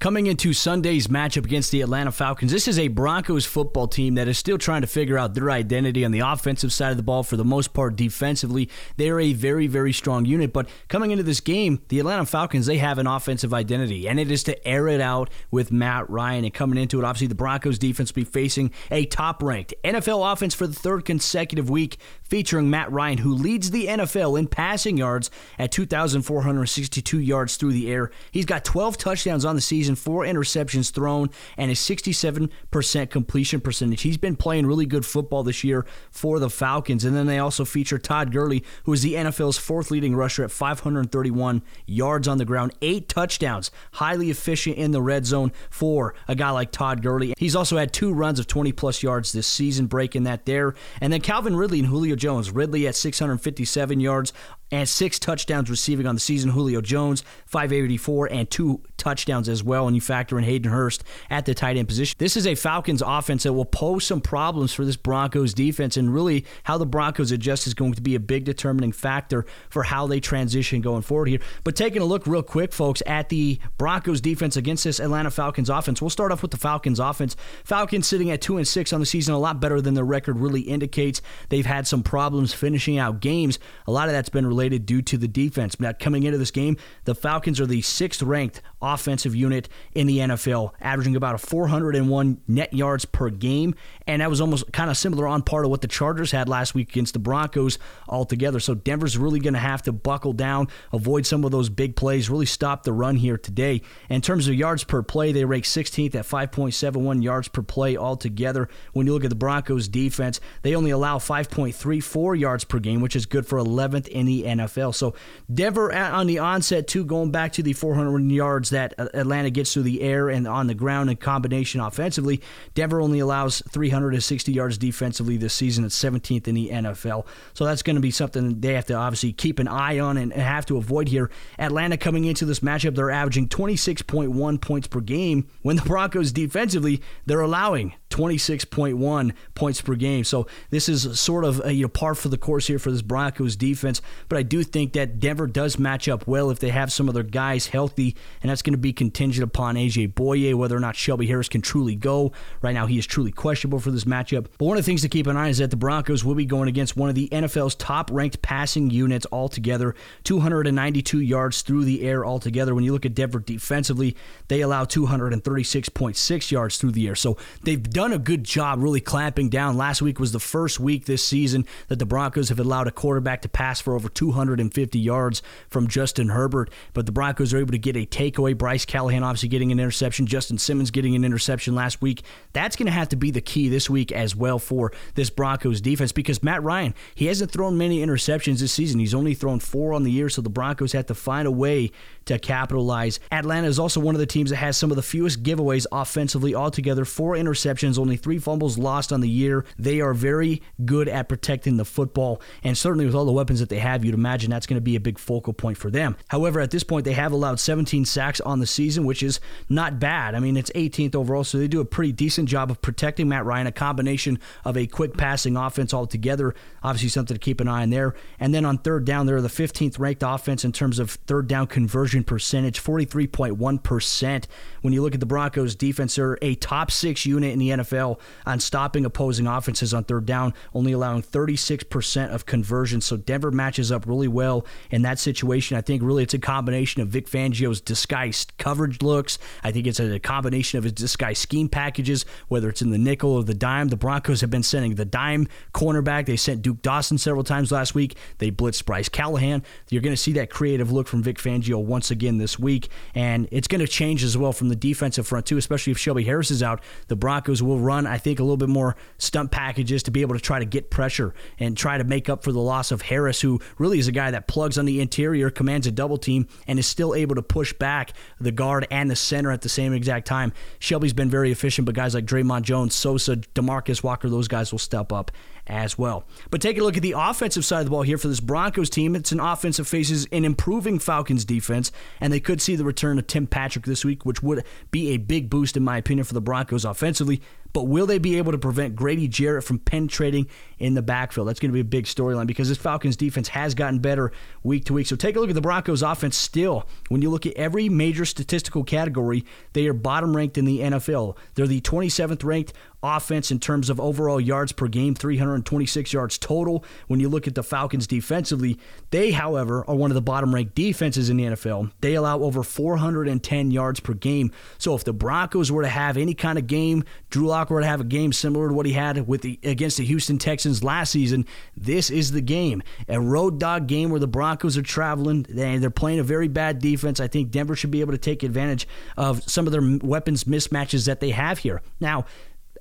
Coming 0.00 0.28
into 0.28 0.54
Sunday's 0.54 1.08
matchup 1.08 1.44
against 1.44 1.70
the 1.72 1.82
Atlanta 1.82 2.10
Falcons, 2.10 2.50
this 2.50 2.66
is 2.66 2.78
a 2.78 2.88
Broncos 2.88 3.44
football 3.44 3.86
team 3.86 4.14
that 4.14 4.28
is 4.28 4.38
still 4.38 4.56
trying 4.56 4.80
to 4.80 4.86
figure 4.86 5.18
out 5.18 5.34
their 5.34 5.50
identity 5.50 6.06
on 6.06 6.10
the 6.10 6.20
offensive 6.20 6.72
side 6.72 6.90
of 6.90 6.96
the 6.96 7.02
ball. 7.02 7.22
For 7.22 7.36
the 7.36 7.44
most 7.44 7.74
part, 7.74 7.96
defensively, 7.96 8.70
they're 8.96 9.20
a 9.20 9.34
very, 9.34 9.66
very 9.66 9.92
strong 9.92 10.24
unit. 10.24 10.54
But 10.54 10.70
coming 10.88 11.10
into 11.10 11.22
this 11.22 11.40
game, 11.40 11.82
the 11.88 11.98
Atlanta 11.98 12.24
Falcons, 12.24 12.64
they 12.64 12.78
have 12.78 12.96
an 12.96 13.06
offensive 13.06 13.52
identity, 13.52 14.08
and 14.08 14.18
it 14.18 14.30
is 14.30 14.42
to 14.44 14.66
air 14.66 14.88
it 14.88 15.02
out 15.02 15.28
with 15.50 15.70
Matt 15.70 16.08
Ryan. 16.08 16.46
And 16.46 16.54
coming 16.54 16.78
into 16.78 16.98
it, 16.98 17.04
obviously, 17.04 17.26
the 17.26 17.34
Broncos 17.34 17.78
defense 17.78 18.10
will 18.10 18.22
be 18.22 18.24
facing 18.24 18.72
a 18.90 19.04
top 19.04 19.42
ranked 19.42 19.74
NFL 19.84 20.32
offense 20.32 20.54
for 20.54 20.66
the 20.66 20.72
third 20.72 21.04
consecutive 21.04 21.68
week, 21.68 21.98
featuring 22.22 22.70
Matt 22.70 22.90
Ryan, 22.90 23.18
who 23.18 23.34
leads 23.34 23.70
the 23.70 23.88
NFL 23.88 24.38
in 24.38 24.46
passing 24.46 24.96
yards 24.96 25.30
at 25.58 25.70
2,462 25.72 27.20
yards 27.20 27.56
through 27.56 27.72
the 27.72 27.92
air. 27.92 28.10
He's 28.30 28.46
got 28.46 28.64
12 28.64 28.96
touchdowns 28.96 29.44
on 29.44 29.56
the 29.56 29.60
season, 29.60 29.89
four 29.96 30.24
interceptions 30.24 30.90
thrown, 30.92 31.30
and 31.56 31.70
a 31.70 31.74
67% 31.74 33.10
completion 33.10 33.60
percentage. 33.60 34.02
He's 34.02 34.16
been 34.16 34.36
playing 34.36 34.66
really 34.66 34.86
good 34.86 35.04
football 35.06 35.42
this 35.42 35.64
year 35.64 35.86
for 36.10 36.38
the 36.38 36.50
Falcons. 36.50 37.04
And 37.04 37.16
then 37.16 37.26
they 37.26 37.38
also 37.38 37.64
feature 37.64 37.98
Todd 37.98 38.32
Gurley, 38.32 38.64
who 38.84 38.92
is 38.92 39.02
the 39.02 39.14
NFL's 39.14 39.58
fourth 39.58 39.90
leading 39.90 40.16
rusher 40.16 40.44
at 40.44 40.50
531 40.50 41.62
yards 41.86 42.28
on 42.28 42.38
the 42.38 42.44
ground, 42.44 42.72
eight 42.82 43.08
touchdowns, 43.08 43.70
highly 43.92 44.30
efficient 44.30 44.76
in 44.76 44.90
the 44.90 45.02
red 45.02 45.26
zone 45.26 45.52
for 45.70 46.14
a 46.28 46.34
guy 46.34 46.50
like 46.50 46.70
Todd 46.70 47.02
Gurley. 47.02 47.34
He's 47.36 47.56
also 47.56 47.76
had 47.76 47.92
two 47.92 48.12
runs 48.12 48.38
of 48.38 48.46
20 48.46 48.72
plus 48.72 49.02
yards 49.02 49.32
this 49.32 49.46
season, 49.46 49.86
breaking 49.86 50.24
that 50.24 50.46
there. 50.46 50.74
And 51.00 51.12
then 51.12 51.20
Calvin 51.20 51.56
Ridley 51.56 51.80
and 51.80 51.88
Julio 51.88 52.16
Jones. 52.16 52.50
Ridley 52.50 52.86
at 52.86 52.94
657 52.94 54.00
yards 54.00 54.32
and 54.70 54.88
six 54.88 55.18
touchdowns 55.18 55.70
receiving 55.70 56.06
on 56.06 56.14
the 56.14 56.20
season. 56.20 56.50
Julio 56.50 56.80
Jones, 56.80 57.22
584, 57.46 58.32
and 58.32 58.50
two 58.50 58.82
touchdowns 58.96 59.48
as 59.48 59.64
well. 59.64 59.86
And 59.86 59.96
you 59.96 60.00
factor 60.00 60.38
in 60.38 60.44
Hayden 60.44 60.70
Hurst 60.70 61.04
at 61.28 61.46
the 61.46 61.54
tight 61.54 61.76
end 61.76 61.88
position. 61.88 62.16
This 62.18 62.36
is 62.36 62.46
a 62.46 62.54
Falcons 62.54 63.02
offense 63.04 63.42
that 63.42 63.52
will 63.52 63.64
pose 63.64 64.06
some 64.06 64.20
problems 64.20 64.72
for 64.72 64.84
this 64.84 64.96
Broncos 64.96 65.54
defense. 65.54 65.96
And 65.96 66.12
really, 66.12 66.44
how 66.64 66.78
the 66.78 66.86
Broncos 66.86 67.32
adjust 67.32 67.66
is 67.66 67.74
going 67.74 67.94
to 67.94 68.02
be 68.02 68.14
a 68.14 68.20
big 68.20 68.44
determining 68.44 68.92
factor 68.92 69.44
for 69.68 69.82
how 69.82 70.06
they 70.06 70.20
transition 70.20 70.80
going 70.80 71.02
forward 71.02 71.28
here. 71.28 71.40
But 71.64 71.76
taking 71.76 72.02
a 72.02 72.04
look 72.04 72.26
real 72.26 72.42
quick, 72.42 72.72
folks, 72.72 73.02
at 73.06 73.28
the 73.28 73.58
Broncos 73.78 74.20
defense 74.20 74.56
against 74.56 74.84
this 74.84 75.00
Atlanta 75.00 75.30
Falcons 75.30 75.68
offense, 75.68 76.00
we'll 76.00 76.10
start 76.10 76.32
off 76.32 76.42
with 76.42 76.50
the 76.50 76.56
Falcons 76.56 77.00
offense. 77.00 77.36
Falcons 77.64 78.06
sitting 78.06 78.30
at 78.30 78.40
2 78.40 78.58
and 78.58 78.68
6 78.68 78.92
on 78.92 79.00
the 79.00 79.06
season, 79.06 79.34
a 79.34 79.38
lot 79.38 79.60
better 79.60 79.80
than 79.80 79.94
their 79.94 80.04
record 80.04 80.38
really 80.38 80.60
indicates. 80.62 81.20
They've 81.48 81.66
had 81.66 81.86
some 81.86 82.02
problems 82.02 82.54
finishing 82.54 82.98
out 82.98 83.20
games. 83.20 83.58
A 83.86 83.90
lot 83.90 84.08
of 84.08 84.12
that's 84.12 84.28
been 84.28 84.46
related 84.46 84.59
related 84.60 84.84
due 84.84 85.00
to 85.00 85.16
the 85.16 85.26
defense. 85.26 85.80
Now, 85.80 85.92
coming 85.92 86.24
into 86.24 86.36
this 86.36 86.50
game, 86.50 86.76
the 87.04 87.14
Falcons 87.14 87.60
are 87.60 87.66
the 87.66 87.80
sixth 87.80 88.20
ranked 88.22 88.60
offensive 88.82 89.34
unit 89.34 89.68
in 89.94 90.06
the 90.06 90.18
NFL, 90.18 90.72
averaging 90.80 91.16
about 91.16 91.34
a 91.34 91.38
401 91.38 92.40
net 92.46 92.72
yards 92.74 93.06
per 93.06 93.30
game. 93.30 93.74
And 94.06 94.20
that 94.20 94.28
was 94.28 94.40
almost 94.40 94.70
kind 94.72 94.90
of 94.90 94.96
similar 94.96 95.26
on 95.26 95.42
part 95.42 95.64
of 95.64 95.70
what 95.70 95.80
the 95.80 95.88
Chargers 95.88 96.30
had 96.30 96.48
last 96.48 96.74
week 96.74 96.90
against 96.90 97.14
the 97.14 97.18
Broncos 97.18 97.78
altogether. 98.08 98.60
So 98.60 98.74
Denver's 98.74 99.16
really 99.16 99.40
going 99.40 99.54
to 99.54 99.60
have 99.60 99.82
to 99.82 99.92
buckle 99.92 100.32
down, 100.32 100.68
avoid 100.92 101.26
some 101.26 101.44
of 101.44 101.50
those 101.50 101.68
big 101.68 101.96
plays, 101.96 102.28
really 102.28 102.46
stop 102.46 102.82
the 102.82 102.92
run 102.92 103.16
here 103.16 103.38
today. 103.38 103.82
In 104.08 104.20
terms 104.20 104.48
of 104.48 104.54
yards 104.54 104.84
per 104.84 105.02
play, 105.02 105.32
they 105.32 105.44
rank 105.44 105.64
16th 105.64 106.14
at 106.14 106.26
5.71 106.26 107.22
yards 107.22 107.48
per 107.48 107.62
play 107.62 107.96
altogether. 107.96 108.68
When 108.92 109.06
you 109.06 109.14
look 109.14 109.24
at 109.24 109.30
the 109.30 109.36
Broncos 109.36 109.88
defense, 109.88 110.40
they 110.62 110.74
only 110.74 110.90
allow 110.90 111.18
5.34 111.18 112.38
yards 112.38 112.64
per 112.64 112.78
game, 112.78 113.00
which 113.00 113.16
is 113.16 113.26
good 113.26 113.46
for 113.46 113.58
11th 113.58 114.08
in 114.08 114.26
the 114.26 114.46
NFL. 114.56 114.94
So 114.94 115.14
Denver 115.52 115.92
on 115.94 116.26
the 116.26 116.38
onset 116.38 116.86
too, 116.86 117.04
going 117.04 117.30
back 117.30 117.52
to 117.54 117.62
the 117.62 117.72
400 117.72 118.30
yards 118.30 118.70
that 118.70 118.94
uh, 118.98 119.08
Atlanta 119.14 119.50
gets 119.50 119.72
through 119.72 119.84
the 119.84 120.02
air 120.02 120.28
and 120.28 120.46
on 120.46 120.66
the 120.66 120.74
ground 120.74 121.10
in 121.10 121.16
combination 121.16 121.80
offensively. 121.80 122.40
Denver 122.74 123.00
only 123.00 123.18
allows 123.18 123.62
360 123.70 124.52
yards 124.52 124.78
defensively 124.78 125.36
this 125.36 125.54
season. 125.54 125.84
It's 125.84 125.98
17th 125.98 126.48
in 126.48 126.54
the 126.54 126.68
NFL. 126.70 127.26
So 127.54 127.64
that's 127.64 127.82
going 127.82 127.96
to 127.96 128.00
be 128.00 128.10
something 128.10 128.60
they 128.60 128.74
have 128.74 128.86
to 128.86 128.94
obviously 128.94 129.32
keep 129.32 129.58
an 129.58 129.68
eye 129.68 129.98
on 129.98 130.16
and 130.16 130.32
have 130.32 130.66
to 130.66 130.76
avoid 130.76 131.08
here. 131.08 131.30
Atlanta 131.58 131.96
coming 131.96 132.24
into 132.24 132.44
this 132.44 132.60
matchup, 132.60 132.94
they're 132.94 133.10
averaging 133.10 133.48
26.1 133.48 134.60
points 134.60 134.88
per 134.88 135.00
game. 135.00 135.48
When 135.62 135.76
the 135.76 135.82
Broncos 135.82 136.32
defensively, 136.32 137.02
they're 137.26 137.40
allowing 137.40 137.94
26.1 138.10 139.32
points 139.54 139.80
per 139.80 139.94
game. 139.94 140.24
So 140.24 140.46
this 140.70 140.88
is 140.88 141.18
sort 141.18 141.44
of 141.44 141.64
a 141.64 141.72
you 141.72 141.82
know, 141.82 141.88
par 141.88 142.14
for 142.14 142.28
the 142.28 142.38
course 142.38 142.66
here 142.66 142.78
for 142.78 142.90
this 142.90 143.02
Broncos 143.02 143.56
defense. 143.56 144.02
But 144.28 144.38
do 144.42 144.62
think 144.62 144.92
that 144.94 145.20
Denver 145.20 145.46
does 145.46 145.78
match 145.78 146.08
up 146.08 146.26
well 146.26 146.50
if 146.50 146.58
they 146.58 146.70
have 146.70 146.92
some 146.92 147.08
of 147.08 147.14
their 147.14 147.22
guys 147.22 147.66
healthy, 147.66 148.16
and 148.42 148.50
that's 148.50 148.62
going 148.62 148.72
to 148.72 148.78
be 148.78 148.92
contingent 148.92 149.44
upon 149.44 149.76
AJ 149.76 150.14
Bouye, 150.14 150.54
whether 150.54 150.76
or 150.76 150.80
not 150.80 150.96
Shelby 150.96 151.26
Harris 151.26 151.48
can 151.48 151.62
truly 151.62 151.94
go. 151.94 152.32
Right 152.62 152.74
now, 152.74 152.86
he 152.86 152.98
is 152.98 153.06
truly 153.06 153.32
questionable 153.32 153.80
for 153.80 153.90
this 153.90 154.04
matchup. 154.04 154.46
But 154.58 154.64
one 154.64 154.76
of 154.76 154.84
the 154.84 154.86
things 154.86 155.02
to 155.02 155.08
keep 155.08 155.26
an 155.26 155.36
eye 155.36 155.44
on 155.44 155.48
is 155.48 155.58
that 155.58 155.70
the 155.70 155.76
Broncos 155.76 156.24
will 156.24 156.34
be 156.34 156.46
going 156.46 156.68
against 156.68 156.96
one 156.96 157.08
of 157.08 157.14
the 157.14 157.28
NFL's 157.28 157.74
top 157.74 158.10
ranked 158.12 158.42
passing 158.42 158.90
units 158.90 159.26
altogether, 159.32 159.94
292 160.24 161.20
yards 161.20 161.62
through 161.62 161.84
the 161.84 162.02
air 162.02 162.24
altogether. 162.24 162.74
When 162.74 162.84
you 162.84 162.92
look 162.92 163.06
at 163.06 163.14
Denver 163.14 163.40
defensively, 163.40 164.16
they 164.48 164.60
allow 164.60 164.84
236.6 164.84 166.50
yards 166.50 166.78
through 166.78 166.92
the 166.92 167.08
air. 167.08 167.14
So 167.14 167.36
they've 167.62 167.82
done 167.82 168.12
a 168.12 168.18
good 168.18 168.44
job 168.44 168.82
really 168.82 169.00
clamping 169.00 169.48
down. 169.48 169.76
Last 169.76 170.02
week 170.02 170.18
was 170.18 170.32
the 170.32 170.40
first 170.40 170.80
week 170.80 171.06
this 171.06 171.26
season 171.26 171.66
that 171.88 171.98
the 171.98 172.06
Broncos 172.06 172.48
have 172.48 172.60
allowed 172.60 172.86
a 172.86 172.92
quarterback 172.92 173.42
to 173.42 173.48
pass 173.48 173.80
for 173.80 173.94
over 173.94 174.08
250 174.32 174.98
yards 174.98 175.42
from 175.68 175.88
Justin 175.88 176.28
Herbert. 176.28 176.70
But 176.94 177.06
the 177.06 177.12
Broncos 177.12 177.52
are 177.52 177.58
able 177.58 177.72
to 177.72 177.78
get 177.78 177.96
a 177.96 178.06
takeaway. 178.06 178.56
Bryce 178.56 178.84
Callahan 178.84 179.22
obviously 179.22 179.48
getting 179.48 179.72
an 179.72 179.80
interception. 179.80 180.26
Justin 180.26 180.58
Simmons 180.58 180.90
getting 180.90 181.14
an 181.14 181.24
interception 181.24 181.74
last 181.74 182.00
week. 182.00 182.22
That's 182.52 182.76
going 182.76 182.86
to 182.86 182.92
have 182.92 183.08
to 183.10 183.16
be 183.16 183.30
the 183.30 183.40
key 183.40 183.68
this 183.68 183.90
week 183.90 184.12
as 184.12 184.34
well 184.36 184.58
for 184.58 184.92
this 185.14 185.30
Broncos 185.30 185.80
defense 185.80 186.12
because 186.12 186.42
Matt 186.42 186.62
Ryan, 186.62 186.94
he 187.14 187.26
hasn't 187.26 187.50
thrown 187.50 187.76
many 187.76 188.04
interceptions 188.04 188.60
this 188.60 188.72
season. 188.72 189.00
He's 189.00 189.14
only 189.14 189.34
thrown 189.34 189.60
four 189.60 189.92
on 189.92 190.04
the 190.04 190.10
year, 190.10 190.28
so 190.28 190.42
the 190.42 190.50
Broncos 190.50 190.92
have 190.92 191.06
to 191.06 191.14
find 191.14 191.46
a 191.46 191.50
way 191.50 191.90
to 192.30 192.38
capitalize. 192.38 193.18
Atlanta 193.32 193.66
is 193.66 193.78
also 193.78 194.00
one 194.00 194.14
of 194.14 194.20
the 194.20 194.26
teams 194.26 194.50
that 194.50 194.56
has 194.56 194.76
some 194.76 194.90
of 194.90 194.96
the 194.96 195.02
fewest 195.02 195.42
giveaways 195.42 195.86
offensively 195.90 196.54
altogether. 196.54 197.04
Four 197.04 197.34
interceptions 197.34 197.98
only 197.98 198.16
three 198.16 198.38
fumbles 198.38 198.78
lost 198.78 199.12
on 199.12 199.20
the 199.20 199.28
year. 199.28 199.64
They 199.78 200.00
are 200.00 200.14
very 200.14 200.62
good 200.84 201.08
at 201.08 201.28
protecting 201.28 201.76
the 201.76 201.84
football, 201.84 202.40
and 202.62 202.78
certainly 202.78 203.04
with 203.04 203.14
all 203.14 203.24
the 203.24 203.32
weapons 203.32 203.60
that 203.60 203.68
they 203.68 203.80
have, 203.80 204.04
you'd 204.04 204.14
imagine 204.14 204.50
that's 204.50 204.66
going 204.66 204.76
to 204.76 204.80
be 204.80 204.96
a 204.96 205.00
big 205.00 205.18
focal 205.18 205.52
point 205.52 205.76
for 205.76 205.90
them. 205.90 206.16
However, 206.28 206.60
at 206.60 206.70
this 206.70 206.84
point, 206.84 207.04
they 207.04 207.12
have 207.14 207.32
allowed 207.32 207.58
17 207.58 208.04
sacks 208.04 208.40
on 208.40 208.60
the 208.60 208.66
season, 208.66 209.04
which 209.04 209.22
is 209.22 209.40
not 209.68 209.98
bad. 209.98 210.34
I 210.34 210.40
mean, 210.40 210.56
it's 210.56 210.70
18th 210.70 211.16
overall, 211.16 211.44
so 211.44 211.58
they 211.58 211.68
do 211.68 211.80
a 211.80 211.84
pretty 211.84 212.12
decent 212.12 212.48
job 212.48 212.70
of 212.70 212.80
protecting 212.80 213.28
Matt 213.28 213.44
Ryan, 213.44 213.66
a 213.66 213.72
combination 213.72 214.38
of 214.64 214.76
a 214.76 214.86
quick 214.86 215.16
passing 215.16 215.56
offense 215.56 215.92
altogether. 215.92 216.54
Obviously, 216.82 217.08
something 217.08 217.34
to 217.34 217.40
keep 217.40 217.60
an 217.60 217.66
eye 217.66 217.82
on 217.82 217.90
there. 217.90 218.14
And 218.38 218.54
then 218.54 218.64
on 218.64 218.78
third 218.78 219.04
down, 219.04 219.26
they're 219.26 219.40
the 219.40 219.48
15th 219.48 219.98
ranked 219.98 220.22
offense 220.24 220.64
in 220.64 220.72
terms 220.72 220.98
of 221.00 221.10
third 221.10 221.48
down 221.48 221.66
conversion 221.66 222.19
percentage, 222.24 222.82
43.1%. 222.82 224.44
When 224.82 224.92
you 224.92 225.02
look 225.02 225.14
at 225.14 225.20
the 225.20 225.26
Broncos 225.26 225.74
defense, 225.74 226.16
they're 226.16 226.38
a 226.42 226.54
top 226.54 226.90
six 226.90 227.26
unit 227.26 227.52
in 227.52 227.58
the 227.58 227.70
NFL 227.70 228.18
on 228.46 228.60
stopping 228.60 229.04
opposing 229.04 229.46
offenses 229.46 229.92
on 229.92 230.04
third 230.04 230.26
down, 230.26 230.54
only 230.74 230.92
allowing 230.92 231.22
36% 231.22 232.30
of 232.30 232.46
conversion. 232.46 233.00
So 233.00 233.16
Denver 233.16 233.50
matches 233.50 233.92
up 233.92 234.06
really 234.06 234.28
well 234.28 234.66
in 234.90 235.02
that 235.02 235.18
situation. 235.18 235.76
I 235.76 235.80
think 235.80 236.02
really 236.02 236.22
it's 236.22 236.34
a 236.34 236.38
combination 236.38 237.02
of 237.02 237.08
Vic 237.08 237.28
Fangio's 237.28 237.80
disguised 237.80 238.52
coverage 238.58 239.02
looks. 239.02 239.38
I 239.62 239.72
think 239.72 239.86
it's 239.86 240.00
a 240.00 240.18
combination 240.18 240.78
of 240.78 240.84
his 240.84 240.92
disguised 240.92 241.42
scheme 241.42 241.68
packages, 241.68 242.24
whether 242.48 242.68
it's 242.68 242.82
in 242.82 242.90
the 242.90 242.98
nickel 242.98 243.32
or 243.32 243.44
the 243.44 243.54
dime. 243.54 243.88
The 243.88 243.96
Broncos 243.96 244.40
have 244.40 244.50
been 244.50 244.62
sending 244.62 244.94
the 244.94 245.04
dime 245.04 245.48
cornerback. 245.74 246.26
They 246.26 246.36
sent 246.36 246.62
Duke 246.62 246.82
Dawson 246.82 247.18
several 247.18 247.44
times 247.44 247.72
last 247.72 247.94
week. 247.94 248.16
They 248.38 248.50
blitzed 248.50 248.84
Bryce 248.84 249.08
Callahan. 249.08 249.62
You're 249.88 250.02
going 250.02 250.14
to 250.14 250.20
see 250.20 250.32
that 250.34 250.50
creative 250.50 250.92
look 250.92 251.08
from 251.08 251.22
Vic 251.22 251.38
Fangio 251.38 251.82
once 251.82 252.09
again 252.10 252.38
this 252.38 252.58
week, 252.58 252.88
and 253.14 253.48
it's 253.50 253.68
going 253.68 253.80
to 253.80 253.88
change 253.88 254.22
as 254.24 254.36
well 254.36 254.52
from 254.52 254.68
the 254.68 254.76
defensive 254.76 255.26
front 255.26 255.46
too, 255.46 255.56
especially 255.56 255.90
if 255.90 255.98
Shelby 255.98 256.24
Harris 256.24 256.50
is 256.50 256.62
out. 256.62 256.82
The 257.08 257.16
Broncos 257.16 257.62
will 257.62 257.78
run, 257.78 258.06
I 258.06 258.18
think, 258.18 258.40
a 258.40 258.42
little 258.42 258.56
bit 258.56 258.68
more 258.68 258.96
stump 259.18 259.50
packages 259.50 260.02
to 260.04 260.10
be 260.10 260.22
able 260.22 260.34
to 260.34 260.40
try 260.40 260.58
to 260.58 260.64
get 260.64 260.90
pressure 260.90 261.34
and 261.58 261.76
try 261.76 261.98
to 261.98 262.04
make 262.04 262.28
up 262.28 262.42
for 262.42 262.52
the 262.52 262.60
loss 262.60 262.92
of 262.92 263.02
Harris, 263.02 263.40
who 263.40 263.60
really 263.78 263.98
is 263.98 264.08
a 264.08 264.12
guy 264.12 264.30
that 264.30 264.48
plugs 264.48 264.78
on 264.78 264.84
the 264.84 265.00
interior, 265.00 265.50
commands 265.50 265.86
a 265.86 265.92
double 265.92 266.18
team, 266.18 266.46
and 266.66 266.78
is 266.78 266.86
still 266.86 267.14
able 267.14 267.34
to 267.34 267.42
push 267.42 267.72
back 267.72 268.12
the 268.40 268.52
guard 268.52 268.86
and 268.90 269.10
the 269.10 269.16
center 269.16 269.50
at 269.50 269.62
the 269.62 269.68
same 269.68 269.92
exact 269.92 270.26
time. 270.26 270.52
Shelby's 270.78 271.12
been 271.12 271.30
very 271.30 271.50
efficient, 271.52 271.86
but 271.86 271.94
guys 271.94 272.14
like 272.14 272.26
Dre'Mont 272.26 272.62
Jones, 272.62 272.94
Sosa, 272.94 273.36
Demarcus 273.36 274.02
Walker, 274.02 274.28
those 274.28 274.48
guys 274.48 274.72
will 274.72 274.78
step 274.78 275.12
up 275.12 275.30
as 275.70 275.96
well. 275.96 276.24
But 276.50 276.60
take 276.60 276.78
a 276.78 276.82
look 276.82 276.96
at 276.96 277.02
the 277.02 277.14
offensive 277.16 277.64
side 277.64 277.80
of 277.80 277.84
the 277.86 277.90
ball 277.90 278.02
here 278.02 278.18
for 278.18 278.28
this 278.28 278.40
Broncos 278.40 278.90
team. 278.90 279.14
It's 279.14 279.32
an 279.32 279.40
offense 279.40 279.78
that 279.78 279.84
faces 279.84 280.26
an 280.32 280.44
improving 280.44 280.98
Falcons 280.98 281.44
defense, 281.44 281.92
and 282.20 282.32
they 282.32 282.40
could 282.40 282.60
see 282.60 282.76
the 282.76 282.84
return 282.84 283.18
of 283.18 283.26
Tim 283.26 283.46
Patrick 283.46 283.86
this 283.86 284.04
week, 284.04 284.26
which 284.26 284.42
would 284.42 284.64
be 284.90 285.10
a 285.10 285.16
big 285.16 285.48
boost, 285.48 285.76
in 285.76 285.84
my 285.84 285.96
opinion, 285.96 286.24
for 286.24 286.34
the 286.34 286.40
Broncos 286.40 286.84
offensively. 286.84 287.40
But 287.72 287.84
will 287.84 288.06
they 288.06 288.18
be 288.18 288.36
able 288.36 288.52
to 288.52 288.58
prevent 288.58 288.96
Grady 288.96 289.28
Jarrett 289.28 289.64
from 289.64 289.78
penetrating 289.78 290.48
in 290.80 290.94
the 290.94 291.02
backfield? 291.02 291.48
That's 291.48 291.60
going 291.60 291.70
to 291.70 291.74
be 291.74 291.80
a 291.80 291.84
big 291.84 292.06
storyline 292.06 292.46
because 292.46 292.68
this 292.68 292.78
Falcons 292.78 293.16
defense 293.16 293.48
has 293.48 293.74
gotten 293.74 294.00
better 294.00 294.32
week 294.62 294.84
to 294.86 294.94
week. 294.94 295.06
So 295.06 295.16
take 295.16 295.36
a 295.36 295.40
look 295.40 295.50
at 295.50 295.54
the 295.54 295.60
Broncos 295.60 296.02
offense 296.02 296.36
still. 296.36 296.86
When 297.08 297.22
you 297.22 297.30
look 297.30 297.46
at 297.46 297.54
every 297.54 297.88
major 297.88 298.24
statistical 298.24 298.84
category, 298.84 299.44
they 299.72 299.86
are 299.86 299.92
bottom 299.92 300.36
ranked 300.36 300.58
in 300.58 300.64
the 300.64 300.80
NFL. 300.80 301.36
They're 301.54 301.66
the 301.66 301.80
27th 301.80 302.42
ranked 302.44 302.72
offense 303.02 303.50
in 303.50 303.58
terms 303.58 303.88
of 303.88 304.00
overall 304.00 304.40
yards 304.40 304.72
per 304.72 304.86
game, 304.88 305.14
326 305.14 306.12
yards 306.12 306.38
total. 306.38 306.84
When 307.06 307.20
you 307.20 307.28
look 307.28 307.46
at 307.46 307.54
the 307.54 307.62
Falcons 307.62 308.06
defensively, 308.06 308.78
they, 309.10 309.30
however, 309.30 309.84
are 309.88 309.94
one 309.94 310.10
of 310.10 310.14
the 310.14 310.20
bottom 310.20 310.54
ranked 310.54 310.74
defenses 310.74 311.30
in 311.30 311.36
the 311.36 311.44
NFL. 311.44 311.92
They 312.00 312.14
allow 312.14 312.40
over 312.40 312.62
410 312.62 313.70
yards 313.70 314.00
per 314.00 314.14
game. 314.14 314.52
So 314.78 314.94
if 314.94 315.04
the 315.04 315.12
Broncos 315.12 315.72
were 315.72 315.82
to 315.82 315.88
have 315.88 316.16
any 316.16 316.34
kind 316.34 316.58
of 316.58 316.66
game, 316.66 317.04
Drew 317.30 317.46
Lock 317.46 317.70
were 317.70 317.80
to 317.80 317.86
have 317.86 318.00
a 318.00 318.04
game 318.04 318.32
similar 318.32 318.68
to 318.68 318.74
what 318.74 318.86
he 318.86 318.92
had 318.92 319.26
with 319.26 319.42
the 319.42 319.58
against 319.62 319.96
the 319.96 320.04
Houston 320.04 320.38
Texans 320.38 320.69
last 320.82 321.10
season, 321.10 321.46
this 321.76 322.10
is 322.10 322.32
the 322.32 322.40
game. 322.40 322.82
A 323.08 323.20
road 323.20 323.58
dog 323.58 323.86
game 323.86 324.10
where 324.10 324.20
the 324.20 324.26
Broncos 324.26 324.76
are 324.76 324.82
traveling 324.82 325.46
and 325.56 325.82
they're 325.82 325.90
playing 325.90 326.18
a 326.18 326.24
very 326.24 326.48
bad 326.48 326.78
defense. 326.78 327.20
I 327.20 327.28
think 327.28 327.50
Denver 327.50 327.74
should 327.74 327.90
be 327.90 328.00
able 328.00 328.12
to 328.12 328.18
take 328.18 328.42
advantage 328.42 328.86
of 329.16 329.42
some 329.48 329.66
of 329.66 329.72
their 329.72 329.98
weapons 330.02 330.44
mismatches 330.44 331.06
that 331.06 331.20
they 331.20 331.30
have 331.30 331.58
here. 331.58 331.82
Now, 332.00 332.26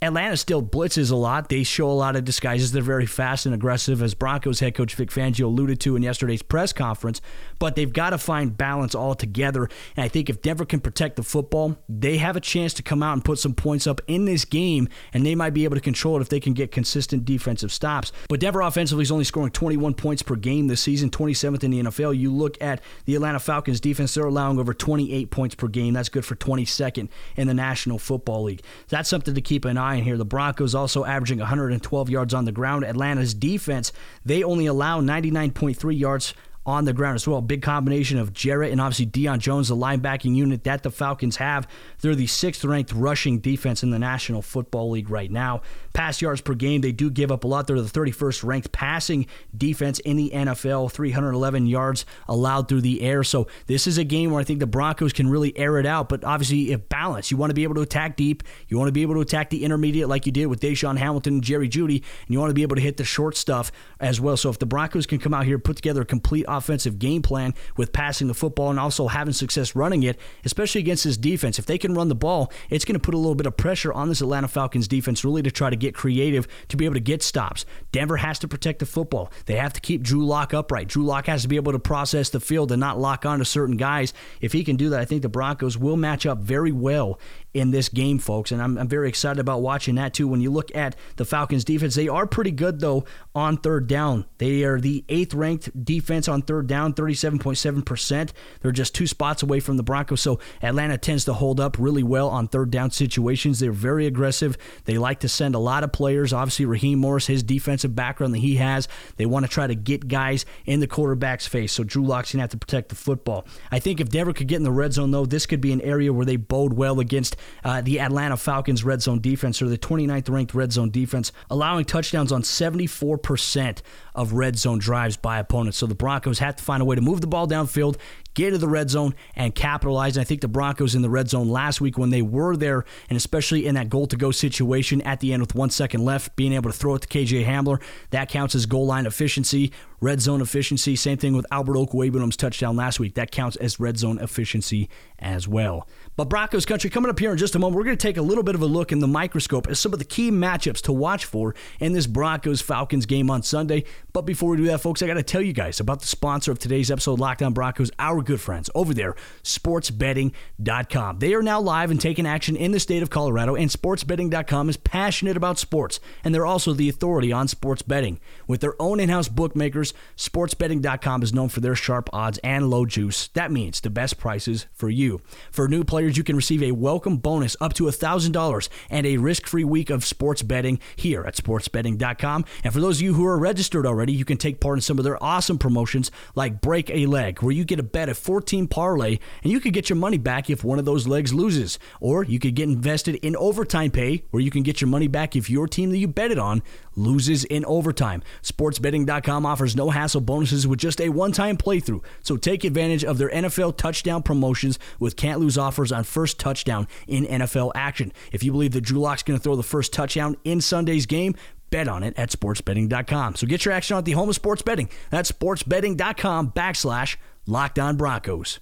Atlanta 0.02 0.38
still 0.38 0.64
blitzes 0.64 1.12
a 1.12 1.16
lot. 1.16 1.50
They 1.50 1.64
show 1.64 1.90
a 1.90 1.92
lot 1.92 2.16
of 2.16 2.24
disguises. 2.24 2.72
They're 2.72 2.82
very 2.82 3.06
fast 3.06 3.46
and 3.46 3.54
aggressive, 3.54 4.02
as 4.02 4.14
Broncos 4.14 4.62
head 4.62 4.74
coach 4.74 4.96
Vic 4.96 5.10
Fangio 5.10 5.46
alluded 5.46 5.82
to 5.82 5.98
in 5.98 6.04
yesterday's 6.04 6.42
press 6.42 6.72
conference. 6.72 7.20
But 7.60 7.76
they've 7.76 7.92
got 7.92 8.12
to 8.12 8.18
find 8.18 8.58
balance 8.58 8.96
altogether. 8.96 9.70
And 9.98 10.06
I 10.06 10.08
think 10.08 10.30
if 10.30 10.42
Denver 10.42 10.66
can 10.66 10.80
protect 10.80 11.18
the 11.18 11.24
football, 11.24 11.78
they 11.90 12.18
have 12.18 12.38
a 12.38 12.40
chance 12.40 12.74
to 12.76 12.84
come 12.84 13.04
out 13.04 13.14
and 13.14 13.26
put 13.26 13.40
some 13.40 13.54
points 13.54 13.88
up 13.88 14.00
in 14.08 14.24
this 14.24 14.46
game, 14.46 14.88
and 15.14 15.26
they 15.26 15.36
might 15.36 15.54
be 15.54 15.66
able 15.66 15.76
to 15.76 15.82
control 15.82 16.18
it 16.18 16.22
if 16.22 16.30
they 16.30 16.40
can 16.40 16.54
get 16.54 16.72
consistent 16.72 17.26
defensive 17.26 17.72
stops. 17.72 18.14
But 18.30 18.40
Denver 18.40 18.62
offensively 18.62 19.04
is 19.04 19.12
only 19.12 19.26
scoring 19.26 19.52
21 19.52 19.96
points 19.96 20.22
per 20.22 20.36
game 20.36 20.68
this 20.68 20.82
season, 20.82 21.10
27th 21.10 21.64
in 21.64 21.72
the 21.72 21.84
NFL. 21.84 22.18
You 22.18 22.34
look 22.34 22.62
at 22.62 22.82
the 23.04 23.16
Atlanta 23.16 23.40
Falcons 23.40 23.82
defense, 23.82 24.14
they're 24.14 24.26
allowing 24.26 24.60
over 24.60 24.74
28 24.74 25.30
points 25.30 25.56
per 25.56 25.68
game. 25.68 25.94
That's 25.94 26.10
good 26.10 26.24
for 26.24 26.36
22nd 26.36 27.10
in 27.36 27.48
the 27.48 27.54
National 27.54 28.00
Football 28.00 28.44
League. 28.44 28.62
That's 28.88 29.10
something 29.10 29.36
to 29.36 29.42
keep 29.42 29.66
an 29.66 29.78
eye 29.78 29.89
line 29.90 30.04
here. 30.04 30.18
The 30.18 30.26
Broncos 30.26 30.76
also 30.76 31.04
averaging 31.04 31.40
112 31.40 32.10
yards 32.10 32.34
on 32.34 32.46
the 32.46 32.52
ground. 32.52 32.86
Atlanta's 32.86 33.34
defense, 33.34 33.92
they 34.24 34.44
only 34.44 34.68
allow 34.68 35.02
99.3 35.02 35.98
yards 35.98 36.34
on 36.66 36.86
the 36.86 36.94
ground 36.94 37.16
as 37.16 37.28
well. 37.28 37.42
Big 37.42 37.62
combination 37.62 38.18
of 38.18 38.34
Jarrett 38.34 38.72
and 38.72 38.80
obviously 38.80 39.08
Deion 39.08 39.40
Jones, 39.40 39.70
the 39.70 39.76
linebacking 39.76 40.36
unit 40.36 40.64
that 40.66 40.84
the 40.84 40.92
Falcons 40.92 41.38
have. 41.38 41.68
They're 42.02 42.16
the 42.16 42.28
sixth 42.28 42.64
ranked 42.64 42.92
rushing 42.92 43.40
defense 43.40 43.82
in 43.82 43.90
the 43.90 44.00
National 44.00 44.42
Football 44.42 44.92
League 44.92 45.10
right 45.10 45.32
now. 45.32 45.62
Pass 45.94 46.22
yards 46.22 46.42
per 46.42 46.54
game, 46.54 46.82
they 46.82 46.92
do 46.92 47.10
give 47.10 47.32
up 47.32 47.44
a 47.44 47.48
lot. 47.48 47.68
They're 47.68 47.82
the 47.82 47.88
31st 47.88 48.44
ranked 48.44 48.72
passing 48.72 49.26
defense 49.58 50.00
in 50.00 50.18
the 50.18 50.32
NFL, 50.34 50.92
311 50.92 51.66
yards 51.66 52.06
allowed 52.28 52.68
through 52.68 52.82
the 52.82 53.02
air. 53.02 53.24
So 53.24 53.48
this 53.68 53.88
is 53.88 53.98
a 53.98 54.04
game 54.04 54.32
where 54.32 54.42
I 54.42 54.44
think 54.44 54.60
the 54.60 54.68
Broncos 54.68 55.14
can 55.14 55.30
really 55.30 55.58
air 55.58 55.78
it 55.80 55.86
out, 55.86 56.10
but 56.10 56.24
obviously 56.24 56.72
if 56.72 56.88
balance. 56.90 57.32
You 57.32 57.38
want 57.38 57.50
to 57.52 57.56
be 57.56 57.64
able 57.64 57.76
to 57.76 57.82
attack 57.82 58.16
deep. 58.16 58.44
You 58.68 58.78
want 58.78 58.90
to 58.90 58.92
be 58.92 59.02
able 59.02 59.16
to 59.16 59.22
attack 59.22 59.50
the 59.50 59.64
intermediate 59.64 60.10
like 60.10 60.26
you 60.26 60.32
did 60.32 60.48
with 60.48 60.60
DaeSean 60.60 60.98
Hamilton 60.98 61.36
and 61.36 61.44
Jerry 61.44 61.70
Jeudy, 61.70 61.96
and 61.98 62.30
you 62.30 62.40
want 62.40 62.50
to 62.50 62.54
be 62.54 62.64
able 62.64 62.76
to 62.76 62.82
hit 62.82 62.98
the 62.98 63.04
short 63.04 63.38
stuff 63.38 63.72
as 64.00 64.20
well. 64.20 64.38
So 64.38 64.50
if 64.50 64.60
the 64.60 64.66
Broncos 64.66 65.06
can 65.06 65.20
come 65.20 65.34
out 65.34 65.46
here, 65.46 65.58
put 65.60 65.76
together 65.78 66.02
a 66.02 66.06
complete 66.06 66.46
offensive 66.50 67.00
game 67.00 67.22
plan 67.22 67.54
with 67.78 67.94
passing 67.94 68.28
the 68.28 68.34
football 68.34 68.70
and 68.70 68.80
also 68.80 69.08
having 69.08 69.34
success 69.34 69.76
running 69.76 70.04
it, 70.04 70.20
especially 70.46 70.82
against 70.82 71.04
this 71.04 71.18
defense. 71.18 71.60
If 71.60 71.66
they 71.66 71.78
can 71.78 71.94
run 71.94 72.10
the 72.10 72.16
ball, 72.16 72.52
it's 72.70 72.86
going 72.86 72.94
to 72.94 73.00
put 73.00 73.14
a 73.14 73.18
little 73.18 73.36
bit 73.36 73.46
of 73.46 73.58
pressure 73.58 73.94
on 73.94 74.10
this 74.10 74.22
Atlanta 74.22 74.48
Falcons 74.48 74.88
defense 74.88 75.24
really 75.24 75.42
to 75.42 75.52
try 75.52 75.70
to 75.70 75.76
get 75.76 75.94
creative 75.94 76.48
to 76.70 76.78
be 76.78 76.86
able 76.86 76.96
to 76.96 77.00
get 77.00 77.24
stops. 77.24 77.66
Denver 77.92 78.18
has 78.18 78.40
to 78.40 78.48
protect 78.48 78.80
the 78.80 78.86
football. 78.86 79.32
They 79.46 79.56
have 79.56 79.74
to 79.74 79.82
keep 79.82 80.02
Drew 80.02 80.26
Lock 80.26 80.54
upright. 80.54 80.88
Drew 80.88 81.04
Lock 81.04 81.28
has 81.28 81.44
to 81.44 81.48
be 81.48 81.56
able 81.56 81.72
to 81.72 81.80
process 81.80 82.30
the 82.30 82.40
field 82.40 82.72
and 82.72 82.80
not 82.80 83.00
lock 83.00 83.26
onto 83.26 83.46
certain 83.46 83.78
guys. 83.78 84.14
If 84.42 84.54
he 84.54 84.64
can 84.64 84.76
do 84.76 84.90
that, 84.90 85.00
I 85.00 85.06
think 85.06 85.22
the 85.22 85.30
Broncos 85.30 85.78
will 85.78 85.98
match 85.98 86.26
up 86.26 86.40
very 86.40 86.72
well 86.72 87.20
in 87.54 87.72
this 87.72 87.90
game, 87.90 88.20
folks. 88.20 88.52
And 88.52 88.62
I'm, 88.62 88.78
I'm 88.78 88.88
very 88.88 89.10
excited 89.10 89.40
about 89.40 89.62
watching 89.62 89.96
that 89.96 90.14
too. 90.14 90.28
When 90.28 90.42
you 90.42 90.52
look 90.52 90.74
at 90.76 90.96
the 91.16 91.26
Falcons 91.26 91.64
defense, 91.64 91.96
they 91.96 92.08
are 92.08 92.28
pretty 92.28 92.52
good 92.52 92.80
though 92.80 93.06
on 93.34 93.58
third 93.58 93.88
down. 93.88 94.26
They 94.38 94.64
are 94.64 94.80
the 94.80 95.04
eighth 95.10 95.34
ranked 95.34 95.84
defense 95.84 96.28
on 96.28 96.44
third 96.44 96.68
down, 96.68 96.94
37.7%. 96.94 98.32
They're 98.62 98.72
just 98.72 98.94
two 98.94 99.08
spots 99.08 99.42
away 99.42 99.60
from 99.60 99.78
the 99.78 99.84
Broncos. 99.84 100.22
So 100.22 100.40
Atlanta 100.62 100.98
tends 100.98 101.26
to 101.26 101.34
hold 101.34 101.60
up 101.60 101.78
really 101.80 102.04
well 102.04 102.30
on 102.30 102.48
third 102.48 102.72
down 102.72 102.92
situations. 102.92 103.60
They're 103.60 103.72
very 103.72 104.06
aggressive. 104.06 104.58
They 104.86 104.98
like 104.98 105.22
to 105.22 105.30
send 105.30 105.56
a 105.56 105.60
lot 105.60 105.84
of 105.84 105.92
players. 105.92 106.34
Obviously, 106.34 106.66
Raheem 106.66 107.00
Morris, 107.00 107.28
his 107.28 107.44
defensive 107.44 107.96
background 107.96 108.34
that 108.34 108.40
he 108.40 108.58
has, 108.58 108.88
they 109.18 109.26
want 109.26 109.46
to 109.46 109.52
try 109.52 109.66
to 109.66 109.76
get 109.76 110.08
guys 110.08 110.46
in 110.66 110.80
the 110.80 110.88
quarterback's 110.88 111.48
face. 111.48 111.74
So 111.74 111.84
Drew 111.84 112.06
Lock's 112.06 112.34
going 112.34 112.40
to 112.40 112.44
have 112.44 112.50
to 112.52 112.58
protect 112.58 112.90
the 112.90 112.96
football. 112.96 113.46
I 113.72 113.80
think 113.80 114.00
if 114.00 114.10
Denver 114.10 114.34
could 114.34 114.48
get 114.48 114.58
in 114.58 114.64
the 114.64 114.72
red 114.72 114.94
zone, 114.94 115.12
though, 115.12 115.26
this 115.26 115.46
could 115.46 115.62
be 115.62 115.72
an 115.72 115.82
area 115.82 116.14
where 116.14 116.26
they 116.26 116.36
bode 116.36 116.74
well 116.74 117.00
against 117.00 117.36
uh, 117.64 117.82
the 117.82 118.00
Atlanta 118.00 118.38
Falcons 118.38 118.84
red 118.84 119.02
zone 119.02 119.20
defense, 119.20 119.62
or 119.62 119.70
the 119.70 119.78
29th 119.78 120.30
ranked 120.30 120.54
red 120.54 120.72
zone 120.72 120.90
defense, 120.90 121.32
allowing 121.50 121.86
touchdowns 121.86 122.32
on 122.32 122.42
74% 122.42 123.82
of 124.16 124.34
red 124.34 124.58
zone 124.58 124.80
drives 124.80 125.18
by 125.18 125.40
opponents. 125.40 125.78
So 125.78 125.86
the 125.86 125.96
Broncos 125.96 126.40
have 126.40 126.58
to 126.58 126.64
find 126.64 126.82
a 126.82 126.86
way 126.86 126.96
to 126.96 127.02
move 127.02 127.22
the 127.22 127.28
ball 127.28 127.48
downfield, 127.48 127.98
get 128.34 128.52
to 128.52 128.58
the 128.58 128.68
red 128.68 128.90
zone, 128.90 129.16
and 129.36 129.54
capitalize. 129.56 130.18
And 130.18 130.22
I 130.22 130.26
think 130.26 130.42
the 130.42 130.48
Broncos 130.48 130.96
in 130.96 131.02
the 131.02 131.10
red 131.10 131.30
zone 131.30 131.50
last 131.50 131.80
week 131.82 131.98
when 131.98 132.10
they 132.10 132.22
were 132.22 132.56
there, 132.56 132.86
and 133.10 133.18
especially 133.18 133.66
in 133.66 133.76
that 133.76 133.90
goal 133.90 134.08
to 134.08 134.18
go 134.18 134.32
situation 134.32 135.02
at 135.04 135.20
the 135.20 135.34
end 135.34 135.42
with 135.42 135.56
one 135.56 135.70
second 135.70 136.04
left, 136.04 136.36
being 136.36 136.54
able 136.54 136.72
to 136.72 136.78
throw 136.78 136.96
it 136.96 137.02
to 137.04 137.08
KJ 137.08 137.46
Hamler, 137.46 137.82
that 138.12 138.30
counts 138.30 138.56
as 138.56 138.66
goal 138.66 138.86
line 138.86 139.06
efficiency, 139.06 139.72
red 140.02 140.22
zone 140.22 140.42
efficiency. 140.42 140.96
Same 140.96 141.18
thing 141.18 141.36
with 141.36 141.46
Albert 141.52 141.76
Okwuegbunam's 141.76 142.38
touchdown 142.38 142.76
last 142.76 143.00
week. 143.00 143.16
That 143.16 143.32
counts 143.32 143.56
as 143.58 143.80
red 143.80 143.98
zone 143.98 144.20
efficiency 144.20 144.90
as 145.18 145.48
well. 145.48 145.88
But 146.16 146.30
Broncos 146.30 146.66
country 146.66 146.90
coming 146.90 147.10
up 147.10 147.18
here 147.20 147.32
in 147.32 147.38
just 147.38 147.56
a 147.56 147.60
moment, 147.60 147.78
we're 147.78 147.86
going 147.86 147.98
to 147.98 148.08
take 148.08 148.18
a 148.18 148.22
little 148.22 148.44
bit 148.44 148.56
of 148.56 148.62
a 148.62 148.66
look 148.66 148.92
in 148.92 149.00
the 149.00 149.08
microscope 149.08 149.68
at 149.68 149.78
some 149.78 149.94
of 149.94 150.00
the 150.00 150.06
key 150.06 150.32
matchups 150.32 150.82
to 150.82 150.92
watch 150.92 151.26
for 151.26 151.56
in 151.80 151.94
this 151.94 152.08
Broncos 152.08 152.62
Falcons 152.62 153.06
game 153.06 153.30
on 153.30 153.42
Sunday. 153.42 153.86
But 154.12 154.24
before 154.24 154.50
we 154.50 154.58
do 154.58 154.66
that, 154.66 154.80
folks, 154.82 155.02
I 155.02 155.08
got 155.08 155.14
to 155.14 155.24
tell 155.24 155.42
you 155.42 155.54
guys 155.54 155.80
about 155.80 156.02
the 156.02 156.08
sponsor 156.08 156.52
of 156.52 156.60
today's 156.60 156.92
episode, 156.92 157.20
Locked 157.20 157.42
On 157.42 157.54
Broncos, 157.54 157.92
our 158.00 158.22
good 158.22 158.42
friends 158.42 158.70
over 158.76 158.94
there, 158.94 159.16
sportsbetting.com. 159.44 161.20
They 161.20 161.34
are 161.34 161.42
now 161.42 161.62
live 161.62 161.92
and 161.92 162.02
taking 162.02 162.26
action 162.26 162.56
in 162.56 162.72
the 162.72 162.80
state 162.80 163.04
of 163.04 163.10
Colorado, 163.10 163.56
and 163.56 163.70
sportsbetting.com 163.70 164.70
is 164.70 164.78
passionate 164.78 165.38
about 165.38 165.58
sports, 165.58 166.00
and 166.24 166.34
they're 166.36 166.46
also 166.46 166.74
the 166.74 166.90
authority 166.90 167.32
on 167.32 167.48
sports 167.48 167.82
betting. 167.82 168.20
With 168.48 168.62
their 168.62 168.80
own 168.82 169.00
in 169.00 169.10
house 169.10 169.28
bookmakers, 169.30 169.94
sportsbetting.com 170.18 171.24
is 171.24 171.34
known 171.34 171.50
for 171.50 171.60
their 171.60 171.76
sharp 171.76 172.10
odds 172.12 172.40
and 172.40 172.70
low 172.70 172.86
juice. 172.86 173.28
That 173.30 173.52
means 173.52 173.80
the 173.80 173.90
best 173.90 174.18
prices 174.18 174.66
for 174.74 174.90
you. 174.90 175.22
For 175.52 175.68
new 175.68 175.84
players, 175.84 176.09
you 176.18 176.24
can 176.24 176.36
receive 176.36 176.64
a 176.64 176.72
welcome 176.72 177.18
bonus 177.18 177.56
up 177.60 177.74
to 177.74 177.84
$1,000 177.84 178.70
and 178.90 179.06
a 179.06 179.18
risk 179.18 179.48
free 179.48 179.64
week 179.64 179.90
of 179.90 180.06
sports 180.06 180.42
betting 180.42 180.80
here 180.96 181.24
at 181.24 181.36
sportsbetting.com. 181.36 182.46
And 182.64 182.74
for 182.74 182.80
those 182.80 182.98
of 182.98 183.02
you 183.02 183.14
who 183.14 183.26
are 183.26 183.38
registered 183.38 183.86
already, 183.86 184.14
you 184.14 184.26
can 184.26 184.38
take 184.38 184.60
part 184.60 184.78
in 184.78 184.82
some 184.82 184.98
of 184.98 185.04
their 185.04 185.22
awesome 185.24 185.58
promotions 185.58 186.12
like 186.36 186.62
Break 186.62 186.90
a 186.90 187.06
Leg, 187.06 187.42
where 187.42 187.54
you 187.54 187.64
get 187.64 187.80
a 187.80 187.84
bet 187.84 188.10
of 188.10 188.18
14 188.18 188.68
parlay 188.68 189.20
and 189.44 189.52
you 189.52 189.60
could 189.60 189.74
get 189.74 189.90
your 189.90 189.98
money 189.98 190.18
back 190.18 190.50
if 190.50 190.64
one 190.64 190.80
of 190.80 190.86
those 190.86 191.08
legs 191.08 191.34
loses. 191.34 191.80
Or 192.00 192.24
you 192.24 192.40
could 192.40 192.56
get 192.56 192.70
invested 192.70 193.16
in 193.16 193.36
overtime 193.36 193.92
pay, 193.92 194.24
where 194.32 194.42
you 194.42 194.52
can 194.52 194.64
get 194.64 194.82
your 194.82 194.88
money 194.88 195.08
back 195.08 195.36
if 195.36 195.50
your 195.50 195.68
team 195.68 195.92
that 195.92 195.98
you 195.98 196.08
betted 196.08 196.40
on 196.40 196.62
loses 197.00 197.44
in 197.46 197.66
overtime. 197.66 198.22
SportsBetting.com 198.44 199.46
offers 199.46 199.76
no 199.76 199.90
hassle 199.90 200.22
bonuses 200.22 200.68
with 200.68 200.80
just 200.80 201.02
a 201.02 201.10
one 201.10 201.32
time 201.32 201.58
playthrough. 201.58 202.04
So 202.22 202.38
take 202.38 202.64
advantage 202.64 203.04
of 203.04 203.18
their 203.18 203.30
NFL 203.30 203.78
touchdown 203.78 204.24
promotions 204.24 204.78
with 205.00 205.16
can't 205.16 205.40
lose 205.40 205.58
offers 205.58 205.92
on 205.92 206.04
first 206.04 206.40
touchdown 206.40 206.88
in 207.08 207.26
NFL 207.26 207.72
action. 207.76 208.12
If 208.32 208.44
you 208.44 208.52
believe 208.52 208.74
that 208.74 208.82
Drew 208.82 209.00
Lock's 209.00 209.24
going 209.24 209.40
to 209.40 209.44
throw 209.44 209.56
the 209.56 209.64
first 209.64 209.94
touchdown 209.94 210.38
in 210.44 210.62
Sunday's 210.62 211.06
game, 211.06 211.36
bet 211.70 211.88
on 211.88 212.04
it 212.04 212.14
at 212.18 212.30
sportsbetting.com. 212.30 213.36
So 213.36 213.48
get 213.48 213.66
your 213.66 213.74
action 213.74 213.96
on 213.96 214.00
at 214.00 214.06
the 214.06 214.14
home 214.14 214.30
of 214.30 214.36
sports 214.36 214.62
betting. 214.62 214.90
That's 215.10 215.32
sportsbetting.com 215.32 216.52
backslash 216.52 217.18
locked 217.46 217.80
on 217.80 217.98
Broncos. 217.98 218.60